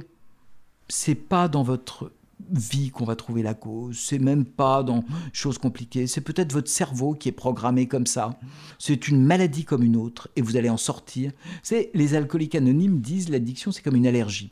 c'est 0.88 1.16
pas 1.16 1.48
dans 1.48 1.64
votre 1.64 2.12
vie 2.50 2.90
qu'on 2.90 3.06
va 3.06 3.16
trouver 3.16 3.44
la 3.44 3.54
cause, 3.54 4.00
c'est 4.00 4.20
même 4.20 4.46
pas 4.46 4.84
dans 4.84 5.04
choses 5.32 5.58
compliquées, 5.58 6.08
c'est 6.08 6.22
peut-être 6.22 6.52
votre 6.52 6.70
cerveau 6.70 7.14
qui 7.14 7.30
est 7.30 7.34
programmé 7.34 7.88
comme 7.88 8.08
ça. 8.08 8.40
C'est 8.80 9.08
une 9.08 9.24
maladie 9.24 9.64
comme 9.64 9.84
une 9.84 9.96
autre 9.96 10.30
et 10.36 10.42
vous 10.42 10.58
allez 10.58 10.70
en 10.70 10.78
sortir. 10.78 11.32
C'est 11.64 11.92
les 11.94 12.16
alcooliques 12.16 12.56
anonymes 12.56 13.00
disent 13.00 13.30
l'addiction 13.30 13.72
c'est 13.72 13.82
comme 13.82 13.96
une 13.96 14.08
allergie. 14.08 14.52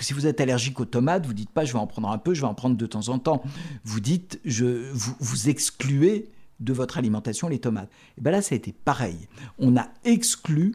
Si 0.00 0.12
vous 0.12 0.26
êtes 0.26 0.40
allergique 0.40 0.80
aux 0.80 0.84
tomates, 0.84 1.26
vous 1.26 1.34
dites 1.34 1.50
pas 1.50 1.64
je 1.64 1.72
vais 1.72 1.78
en 1.78 1.86
prendre 1.86 2.08
un 2.08 2.18
peu, 2.18 2.34
je 2.34 2.40
vais 2.40 2.46
en 2.46 2.54
prendre 2.54 2.76
de 2.76 2.86
temps 2.86 3.08
en 3.08 3.18
temps. 3.18 3.42
Vous 3.84 4.00
dites 4.00 4.40
vous, 4.44 5.14
vous 5.20 5.48
excluez 5.48 6.28
de 6.60 6.72
votre 6.72 6.98
alimentation 6.98 7.48
les 7.48 7.58
tomates. 7.58 7.90
Et 8.18 8.20
bien 8.20 8.32
là 8.32 8.42
ça 8.42 8.54
a 8.54 8.56
été 8.56 8.72
pareil. 8.72 9.28
On 9.58 9.76
a 9.76 9.88
exclu 10.04 10.74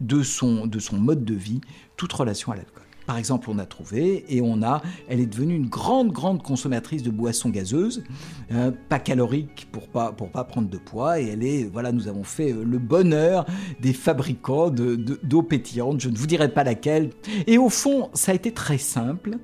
de 0.00 0.22
son, 0.22 0.66
de 0.66 0.78
son 0.78 0.98
mode 0.98 1.24
de 1.24 1.34
vie 1.34 1.60
toute 1.96 2.12
relation 2.12 2.52
à 2.52 2.56
l'alcool. 2.56 2.81
Par 3.06 3.18
exemple, 3.18 3.50
on 3.50 3.58
a 3.58 3.66
trouvé 3.66 4.24
et 4.28 4.40
on 4.40 4.62
a, 4.62 4.82
elle 5.08 5.20
est 5.20 5.26
devenue 5.26 5.54
une 5.54 5.68
grande, 5.68 6.12
grande 6.12 6.42
consommatrice 6.42 7.02
de 7.02 7.10
boissons 7.10 7.50
gazeuses, 7.50 8.04
euh, 8.52 8.70
pas 8.88 8.98
caloriques 8.98 9.68
pour 9.72 9.88
pas 9.88 10.12
pour 10.12 10.30
pas 10.30 10.44
prendre 10.44 10.68
de 10.68 10.78
poids. 10.78 11.20
Et 11.20 11.28
elle 11.28 11.44
est, 11.44 11.64
voilà, 11.64 11.92
nous 11.92 12.08
avons 12.08 12.24
fait 12.24 12.52
euh, 12.52 12.64
le 12.64 12.78
bonheur 12.78 13.46
des 13.80 13.92
fabricants 13.92 14.70
de, 14.70 14.96
d'eau 15.22 15.42
pétillante. 15.42 16.00
Je 16.00 16.08
ne 16.08 16.16
vous 16.16 16.26
dirai 16.26 16.48
pas 16.48 16.64
laquelle. 16.64 17.10
Et 17.46 17.58
au 17.58 17.68
fond, 17.68 18.10
ça 18.14 18.32
a 18.32 18.34
été 18.34 18.52
très 18.52 18.78
simple. 18.78 19.38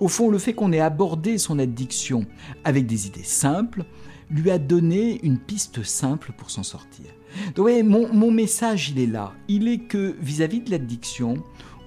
Au 0.00 0.08
fond, 0.08 0.30
le 0.30 0.38
fait 0.38 0.52
qu'on 0.52 0.72
ait 0.72 0.80
abordé 0.80 1.38
son 1.38 1.58
addiction 1.58 2.24
avec 2.64 2.86
des 2.86 3.06
idées 3.06 3.24
simples 3.24 3.84
lui 4.30 4.50
a 4.50 4.58
donné 4.58 5.20
une 5.22 5.38
piste 5.38 5.82
simple 5.82 6.32
pour 6.36 6.50
s'en 6.50 6.62
sortir. 6.62 7.06
Donc, 7.54 7.68
mon, 7.84 8.12
mon, 8.12 8.30
message, 8.30 8.90
il 8.90 8.98
est 9.00 9.06
là. 9.06 9.32
Il 9.48 9.68
est 9.68 9.78
que 9.78 10.14
vis-à-vis 10.20 10.60
-vis 10.60 10.64
de 10.64 10.70
l'addiction, 10.70 11.42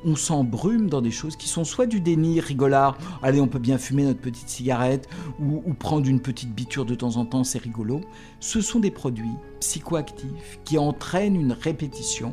on 0.06 0.16
s'embrume 0.16 0.90
dans 0.90 1.02
des 1.02 1.12
choses 1.12 1.36
qui 1.36 1.48
sont 1.48 1.64
soit 1.64 1.86
du 1.86 2.02
déni 2.02 2.40
rigolard, 2.40 2.98
allez 3.22 3.42
on 3.42 3.48
peut 3.48 3.60
bien 3.60 3.78
fumer 3.78 4.04
notre 4.04 4.20
petite 4.20 4.50
cigarette 4.50 5.08
ou, 5.40 5.62
prendre 5.74 6.08
une 6.08 6.20
petite 6.20 6.54
biture 6.54 6.86
de 6.86 6.96
temps 6.96 7.18
en 7.18 7.26
temps, 7.26 7.44
c'est 7.44 7.62
rigolo. 7.62 8.02
Ce 8.40 8.62
sont 8.62 8.80
des 8.80 8.92
produits 8.92 9.32
psychoactifs 9.60 10.60
qui 10.64 10.78
entraînent 10.78 11.36
une 11.36 11.54
répétition 11.54 12.32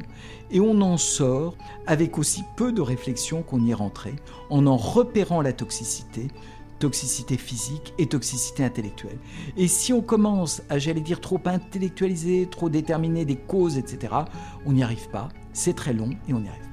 et 0.51 0.61
on 0.61 0.81
en 0.81 0.97
sort 0.97 1.57
avec 1.87 2.19
aussi 2.19 2.43
peu 2.57 2.73
de 2.73 2.81
réflexion 2.81 3.43
qu'on 3.43 3.65
y 3.65 3.71
est 3.71 3.75
rentré, 3.75 4.15
en 4.51 4.67
en 4.67 4.77
repérant 4.77 5.43
la 5.43 5.53
toxicité, 5.53 6.29
toxicité 6.79 7.37
physique 7.37 7.93
et 7.99 8.07
toxicité 8.07 8.65
intellectuelle. 8.65 9.19
Et 9.57 9.69
si 9.69 9.93
on 9.93 10.01
commence 10.01 10.63
à, 10.69 10.79
j'allais 10.79 11.01
dire, 11.01 11.21
trop 11.21 11.41
intellectualiser, 11.45 12.49
trop 12.51 12.69
déterminer 12.69 13.25
des 13.25 13.37
causes, 13.37 13.79
etc., 13.79 14.15
on 14.67 14.73
n'y 14.73 14.83
arrive 14.83 15.09
pas, 15.11 15.29
c'est 15.53 15.75
très 15.75 15.93
long 15.93 16.11
et 16.29 16.33
on 16.33 16.41
n'y 16.41 16.49
arrive. 16.49 16.68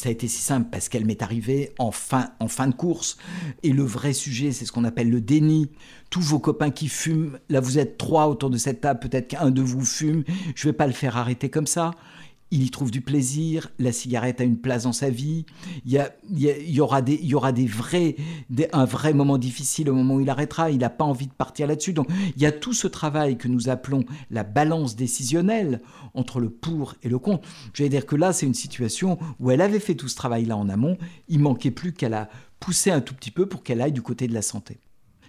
Ça 0.00 0.08
a 0.08 0.12
été 0.12 0.28
si 0.28 0.42
simple 0.42 0.68
parce 0.70 0.88
qu'elle 0.88 1.04
m'est 1.04 1.22
arrivée 1.22 1.72
en 1.78 1.90
fin, 1.90 2.30
en 2.40 2.48
fin 2.48 2.66
de 2.68 2.74
course. 2.74 3.18
Et 3.62 3.72
le 3.72 3.82
vrai 3.82 4.12
sujet, 4.12 4.50
c'est 4.52 4.64
ce 4.64 4.72
qu'on 4.72 4.84
appelle 4.84 5.10
le 5.10 5.20
déni. 5.20 5.70
Tous 6.08 6.22
vos 6.22 6.38
copains 6.38 6.70
qui 6.70 6.88
fument, 6.88 7.38
là 7.48 7.60
vous 7.60 7.78
êtes 7.78 7.98
trois 7.98 8.28
autour 8.28 8.50
de 8.50 8.56
cette 8.56 8.80
table, 8.80 9.00
peut-être 9.00 9.28
qu'un 9.28 9.50
de 9.50 9.62
vous 9.62 9.84
fume, 9.84 10.24
je 10.54 10.66
ne 10.66 10.72
vais 10.72 10.76
pas 10.76 10.86
le 10.86 10.92
faire 10.92 11.16
arrêter 11.16 11.50
comme 11.50 11.66
ça 11.66 11.92
il 12.50 12.62
y 12.62 12.70
trouve 12.70 12.90
du 12.90 13.00
plaisir, 13.00 13.70
la 13.78 13.92
cigarette 13.92 14.40
a 14.40 14.44
une 14.44 14.58
place 14.58 14.84
dans 14.84 14.92
sa 14.92 15.10
vie, 15.10 15.46
il 15.84 15.92
y, 15.92 16.80
aura, 16.80 17.02
des, 17.02 17.14
il 17.14 17.28
y 17.28 17.34
aura 17.34 17.52
des 17.52 17.66
vrais, 17.66 18.16
un 18.72 18.84
vrai 18.84 19.12
moment 19.14 19.38
difficile 19.38 19.88
au 19.88 19.94
moment 19.94 20.16
où 20.16 20.20
il 20.20 20.30
arrêtera, 20.30 20.70
il 20.70 20.78
n'a 20.78 20.90
pas 20.90 21.04
envie 21.04 21.26
de 21.26 21.32
partir 21.32 21.66
là-dessus. 21.66 21.92
Donc 21.92 22.08
il 22.36 22.42
y 22.42 22.46
a 22.46 22.52
tout 22.52 22.72
ce 22.72 22.88
travail 22.88 23.38
que 23.38 23.48
nous 23.48 23.68
appelons 23.68 24.04
la 24.30 24.42
balance 24.42 24.96
décisionnelle 24.96 25.80
entre 26.14 26.40
le 26.40 26.50
pour 26.50 26.94
et 27.02 27.08
le 27.08 27.18
contre. 27.18 27.48
Je 27.72 27.82
vais 27.82 27.88
dire 27.88 28.06
que 28.06 28.16
là, 28.16 28.32
c'est 28.32 28.46
une 28.46 28.54
situation 28.54 29.18
où 29.38 29.50
elle 29.50 29.60
avait 29.60 29.80
fait 29.80 29.94
tout 29.94 30.08
ce 30.08 30.16
travail-là 30.16 30.56
en 30.56 30.68
amont, 30.68 30.98
il 31.28 31.40
manquait 31.40 31.70
plus 31.70 31.92
qu'elle 31.92 32.14
a 32.14 32.28
poussé 32.58 32.90
un 32.90 33.00
tout 33.00 33.14
petit 33.14 33.30
peu 33.30 33.46
pour 33.46 33.62
qu'elle 33.62 33.80
aille 33.80 33.92
du 33.92 34.02
côté 34.02 34.26
de 34.28 34.34
la 34.34 34.42
santé. 34.42 34.78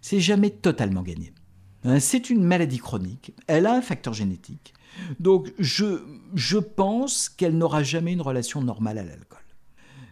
C'est 0.02 0.20
jamais 0.20 0.50
totalement 0.50 1.04
gagné. 1.04 1.34
Hein, 1.84 2.00
c'est 2.00 2.30
une 2.30 2.44
maladie 2.44 2.78
chronique, 2.78 3.34
elle 3.48 3.66
a 3.66 3.74
un 3.74 3.82
facteur 3.82 4.14
génétique. 4.14 4.74
Donc 5.20 5.54
je, 5.58 6.02
je 6.36 6.58
pense 6.58 7.30
qu'elle 7.30 7.58
n'aura 7.58 7.84
jamais 7.84 8.14
une 8.14 8.22
relation 8.22 8.62
normale 8.62 8.98
à 8.98 9.04
l'alcool. 9.04 9.40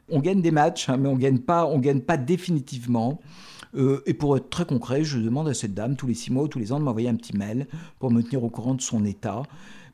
On 0.09 0.19
gagne 0.19 0.41
des 0.41 0.51
matchs, 0.51 0.89
hein, 0.89 0.97
mais 0.97 1.07
on 1.07 1.15
ne 1.15 1.19
gagne, 1.19 1.39
pas, 1.39 1.65
on 1.67 1.77
gagne 1.77 2.01
pas 2.01 2.17
définitivement. 2.17 3.21
Euh, 3.75 4.01
et 4.07 4.15
pour 4.15 4.35
être 4.35 4.49
très 4.49 4.65
concret, 4.65 5.03
je 5.03 5.19
demande 5.19 5.47
à 5.47 5.53
cette 5.53 5.75
dame 5.75 5.95
tous 5.95 6.07
les 6.07 6.15
six 6.15 6.31
mois 6.31 6.43
ou 6.43 6.47
tous 6.47 6.57
les 6.57 6.71
ans 6.71 6.79
de 6.79 6.83
m'envoyer 6.83 7.09
un 7.09 7.15
petit 7.15 7.37
mail 7.37 7.67
pour 7.99 8.09
me 8.09 8.23
tenir 8.23 8.43
au 8.43 8.49
courant 8.49 8.73
de 8.73 8.81
son 8.81 9.05
état. 9.05 9.43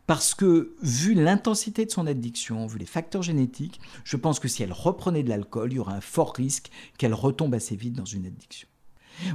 Parce 0.08 0.36
que, 0.36 0.76
vu 0.82 1.16
l'intensité 1.16 1.86
de 1.86 1.92
son 1.92 2.08
addiction, 2.08 2.68
vu 2.68 2.78
les 2.78 2.86
facteurs 2.86 3.24
génétiques, 3.24 3.82
je 4.04 4.16
pense 4.18 4.40
que 4.40 4.48
si 4.48 4.64
elle 4.64 4.72
reprenait 4.72 5.24
de 5.24 5.30
l'alcool, 5.30 5.74
il 5.74 5.76
y 5.76 5.80
aurait 5.80 5.96
un 5.96 6.02
fort 6.02 6.34
risque 6.34 6.70
qu'elle 6.98 7.14
retombe 7.14 7.56
assez 7.56 7.76
vite 7.76 7.94
dans 7.94 8.06
une 8.06 8.28
addiction. 8.28 8.70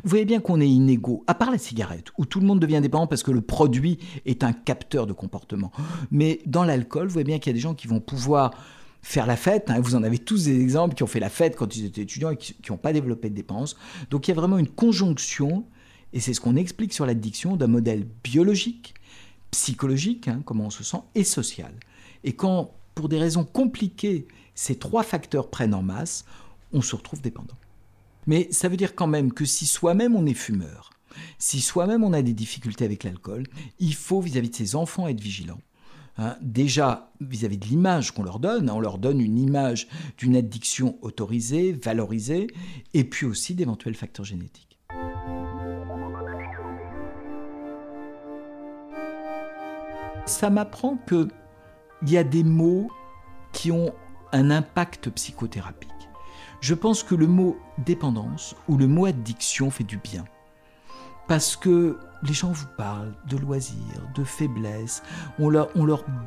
Vous 0.03 0.09
voyez 0.11 0.25
bien 0.25 0.41
qu'on 0.41 0.61
est 0.61 0.69
inégaux, 0.69 1.25
à 1.27 1.35
part 1.35 1.51
la 1.51 1.59
cigarette, 1.59 2.09
où 2.19 2.27
tout 2.27 2.41
le 2.41 2.47
monde 2.47 2.61
devient 2.61 2.81
dépendant 2.81 3.07
parce 3.07 3.23
que 3.23 3.31
le 3.31 3.41
produit 3.41 3.99
est 4.27 4.45
un 4.45 4.53
capteur 4.53 5.07
de 5.07 5.13
comportement. 5.13 5.73
Mais 6.11 6.41
dans 6.47 6.65
l'alcool, 6.65 7.07
vous 7.07 7.13
voyez 7.13 7.25
bien 7.25 7.39
qu'il 7.39 7.51
y 7.51 7.55
a 7.55 7.55
des 7.55 7.61
gens 7.61 7.75
qui 7.75 7.87
vont 7.87 8.01
pouvoir 8.01 8.53
faire 9.03 9.27
la 9.27 9.37
fête. 9.37 9.71
Hein. 9.71 9.81
vous 9.81 9.95
en 9.95 10.03
avez 10.03 10.19
tous 10.19 10.45
des 10.45 10.61
exemples 10.61 10.95
qui 10.95 11.03
ont 11.03 11.09
fait 11.09 11.21
la 11.21 11.31
fête 11.31 11.57
quand 11.57 11.77
ils 11.77 11.87
étaient 11.87 12.03
étudiants 12.03 12.31
et 12.31 12.37
qui 12.37 12.55
n'ont 12.69 12.77
pas 12.77 12.93
développé 12.93 13.31
de 13.31 13.35
dépenses. 13.35 13.77
Donc 14.11 14.29
il 14.29 14.31
y 14.31 14.33
a 14.33 14.35
vraiment 14.35 14.59
une 14.59 14.69
conjonction, 14.69 15.65
et 16.13 16.21
c'est 16.21 16.35
ce 16.35 16.41
qu'on 16.41 16.57
explique 16.57 16.93
sur 16.93 17.07
l'addiction, 17.07 17.57
d'un 17.57 17.67
modèle 17.67 18.07
biologique, 18.23 18.95
psychologique, 19.51 20.29
hein, 20.29 20.43
comment 20.45 20.67
on 20.67 20.71
se 20.71 20.85
sent, 20.85 21.01
et 21.15 21.25
social. 21.25 21.73
Et 22.25 22.35
quand, 22.35 22.73
pour 22.95 23.09
des 23.09 23.19
raisons 23.19 23.45
compliquées, 23.45 24.27
ces 24.55 24.77
trois 24.77 25.03
facteurs 25.03 25.49
prennent 25.49 25.75
en 25.75 25.83
masse, 25.83 26.25
on 26.73 26.83
se 26.83 26.95
retrouve 26.95 27.21
dépendant. 27.21 27.57
Mais 28.27 28.49
ça 28.51 28.69
veut 28.69 28.77
dire 28.77 28.95
quand 28.95 29.07
même 29.07 29.33
que 29.33 29.45
si 29.45 29.67
soi-même 29.67 30.15
on 30.15 30.27
est 30.27 30.35
fumeur, 30.35 30.91
si 31.39 31.61
soi-même 31.61 32.05
on 32.05 32.13
a 32.13 32.23
des 32.23 32.33
difficultés 32.33 32.85
avec 32.85 33.05
l'alcool, 33.05 33.45
il 33.79 33.95
faut 33.95 34.21
vis-à-vis 34.21 34.51
de 34.51 34.57
ses 34.57 34.77
enfants 34.77 35.09
être 35.09 35.21
vigilant. 35.21 35.59
Hein. 36.19 36.37
déjà 36.43 37.11
vis-à-vis 37.21 37.57
de 37.57 37.67
l'image 37.67 38.13
qu'on 38.13 38.25
leur 38.25 38.41
donne, 38.41 38.69
on 38.69 38.81
leur 38.81 38.99
donne 38.99 39.21
une 39.21 39.39
image 39.39 39.89
d'une 40.19 40.37
addiction 40.37 40.99
autorisée, 41.01 41.73
valorisée, 41.73 42.49
et 42.93 43.05
puis 43.05 43.25
aussi 43.25 43.55
d'éventuels 43.55 43.95
facteurs 43.95 44.27
génétiques. 44.27 44.79
Ça 50.27 50.51
m'apprend 50.51 50.99
qu'il 51.09 51.31
y 52.07 52.19
a 52.19 52.25
des 52.25 52.45
mots 52.45 52.91
qui 53.53 53.73
ont 53.73 53.95
un 54.33 54.51
impact 54.51 55.11
psychothérapique. 55.11 55.91
Je 56.61 56.75
pense 56.75 57.03
que 57.03 57.15
le 57.15 57.27
mot 57.27 57.59
dépendance 57.79 58.55
ou 58.69 58.77
le 58.77 58.87
mot 58.87 59.07
addiction 59.07 59.71
fait 59.71 59.85
du 59.85 59.97
bien. 59.97 60.25
Parce 61.27 61.57
que 61.57 61.99
les 62.23 62.35
gens 62.35 62.53
vous 62.53 62.67
parlent 62.77 63.15
de 63.29 63.37
loisirs, 63.39 64.03
de 64.15 64.25
faiblesse, 64.25 65.03
on 65.39 65.49
leur, 65.49 65.71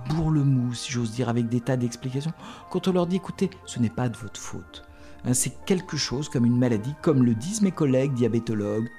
bourre 0.10 0.32
le 0.32 0.44
mou, 0.44 0.74
si 0.74 0.92
j'ose 0.92 1.12
dire, 1.12 1.30
avec 1.30 1.50
des 1.50 1.62
tas 1.62 1.78
d'explications. 1.78 2.34
Quand 2.72 2.88
on 2.88 2.94
leur 2.94 3.06
dit, 3.06 3.18
écoutez, 3.18 3.50
ce 3.66 3.80
n'est 3.80 3.90
pas 3.90 4.10
de 4.10 4.18
votre 4.18 4.40
faute. 4.40 4.84
Hein, 5.26 5.34
c'est 5.34 5.66
quelque 5.66 5.98
chose 5.98 6.30
comme 6.30 6.46
une 6.46 6.58
maladie, 6.58 6.96
comme 7.02 7.24
le 7.24 7.36
disent 7.36 7.62
mes 7.62 7.72
collègues 7.72 8.14
diabétologues, 8.14 8.90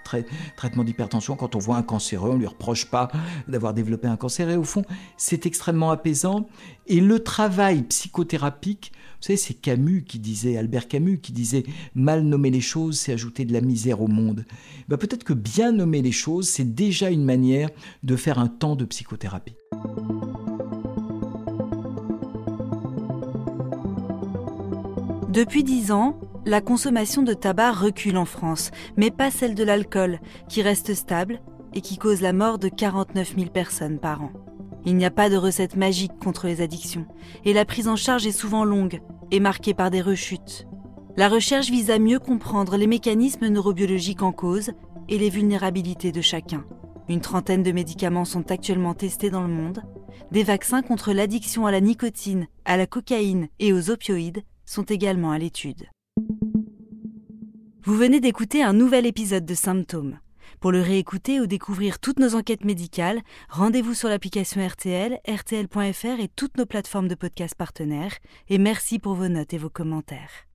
traitement 0.57 0.85
d'hypertension. 0.85 1.37
Quand 1.37 1.55
on 1.55 1.59
voit 1.59 1.77
un 1.77 1.83
cancéreux, 1.83 2.31
on 2.31 2.35
ne 2.35 2.38
lui 2.40 2.47
reproche 2.47 2.87
pas 2.87 3.11
d'avoir 3.49 3.75
développé 3.75 4.07
un 4.07 4.16
cancer. 4.16 4.49
Et 4.51 4.57
au 4.57 4.64
fond, 4.64 4.85
c'est 5.16 5.47
extrêmement 5.47 5.90
apaisant. 5.90 6.49
Et 6.87 7.01
le 7.01 7.18
travail 7.25 7.83
psychothérapique, 7.83 8.92
savez, 9.24 9.37
c'est 9.37 9.54
Camus 9.54 10.04
qui 10.04 10.18
disait, 10.18 10.56
Albert 10.56 10.88
Camus 10.88 11.18
qui 11.18 11.32
disait, 11.32 11.64
mal 11.94 12.22
nommer 12.22 12.50
les 12.50 12.60
choses, 12.60 12.98
c'est 12.98 13.12
ajouter 13.12 13.44
de 13.44 13.52
la 13.52 13.60
misère 13.60 14.02
au 14.02 14.08
monde. 14.08 14.44
Ben, 14.88 14.96
peut-être 14.96 15.24
que 15.24 15.32
bien 15.32 15.72
nommer 15.72 16.02
les 16.02 16.12
choses, 16.12 16.48
c'est 16.48 16.74
déjà 16.74 17.10
une 17.10 17.24
manière 17.24 17.70
de 18.02 18.16
faire 18.16 18.38
un 18.38 18.48
temps 18.48 18.76
de 18.76 18.84
psychothérapie. 18.84 19.56
Depuis 25.30 25.64
dix 25.64 25.90
ans, 25.90 26.20
la 26.46 26.60
consommation 26.60 27.22
de 27.22 27.32
tabac 27.32 27.72
recule 27.72 28.18
en 28.18 28.26
France, 28.26 28.70
mais 28.96 29.10
pas 29.10 29.30
celle 29.30 29.54
de 29.54 29.64
l'alcool, 29.64 30.20
qui 30.48 30.62
reste 30.62 30.94
stable 30.94 31.40
et 31.72 31.80
qui 31.80 31.96
cause 31.96 32.20
la 32.20 32.32
mort 32.32 32.58
de 32.58 32.68
49 32.68 33.34
000 33.37 33.50
personnes 33.50 33.98
par 33.98 34.22
an. 34.22 34.54
Il 34.87 34.97
n'y 34.97 35.05
a 35.05 35.11
pas 35.11 35.31
de 35.31 35.37
recette 35.37 35.77
magique 35.77 36.18
contre 36.18 36.47
les 36.47 36.61
addictions, 36.61 37.07
et 37.44 37.53
la 37.53 37.64
prise 37.64 37.88
en 37.88 37.97
charge 37.97 38.27
est 38.27 38.33
souvent 38.33 38.64
longue 38.64 39.01
et 39.31 39.40
marquée 39.40 39.75
par 39.75 39.90
des 39.90 40.03
rechutes. 40.03 40.66
La 41.16 41.29
recherche 41.29 41.70
vise 41.70 41.90
à 41.90 41.99
mieux 41.99 42.18
comprendre 42.18 42.77
les 42.77 42.87
mécanismes 42.87 43.49
neurobiologiques 43.49 44.23
en 44.23 44.33
cause 44.33 44.73
et 45.09 45.16
les 45.16 45.31
vulnérabilités 45.31 46.12
de 46.12 46.20
chacun. 46.20 46.64
Une 47.09 47.20
trentaine 47.20 47.62
de 47.62 47.73
médicaments 47.73 48.25
sont 48.25 48.51
actuellement 48.51 48.94
testés 48.94 49.31
dans 49.31 49.42
le 49.42 49.53
monde. 49.53 49.83
Des 50.33 50.42
vaccins 50.42 50.83
contre 50.83 51.12
l'addiction 51.12 51.66
à 51.66 51.70
la 51.70 51.81
nicotine, 51.81 52.47
à 52.64 52.77
la 52.77 52.87
cocaïne 52.87 53.49
et 53.59 53.73
aux 53.73 53.90
opioïdes 53.90 54.42
sont 54.64 54.85
également 54.85 55.31
à 55.31 55.38
l'étude. 55.38 55.88
Vous 57.85 57.94
venez 57.94 58.20
d'écouter 58.20 58.62
un 58.62 58.73
nouvel 58.73 59.05
épisode 59.07 59.44
de 59.44 59.55
Symptômes. 59.55 60.18
Pour 60.64 60.72
le 60.72 60.81
réécouter 60.81 61.40
ou 61.40 61.46
découvrir 61.46 61.98
toutes 61.98 62.18
nos 62.18 62.37
enquêtes 62.37 62.64
médicales, 62.64 63.20
rendez-vous 63.50 63.92
sur 63.92 64.09
l'application 64.09 64.66
RTL, 64.66 65.20
rtl.fr 65.29 66.20
et 66.20 66.29
toutes 66.35 66.57
nos 66.57 66.64
plateformes 66.64 67.07
de 67.07 67.14
podcasts 67.14 67.55
partenaires. 67.55 68.16
Et 68.48 68.57
merci 68.57 68.98
pour 68.98 69.12
vos 69.12 69.29
notes 69.29 69.53
et 69.53 69.59
vos 69.59 69.68
commentaires. 69.68 70.46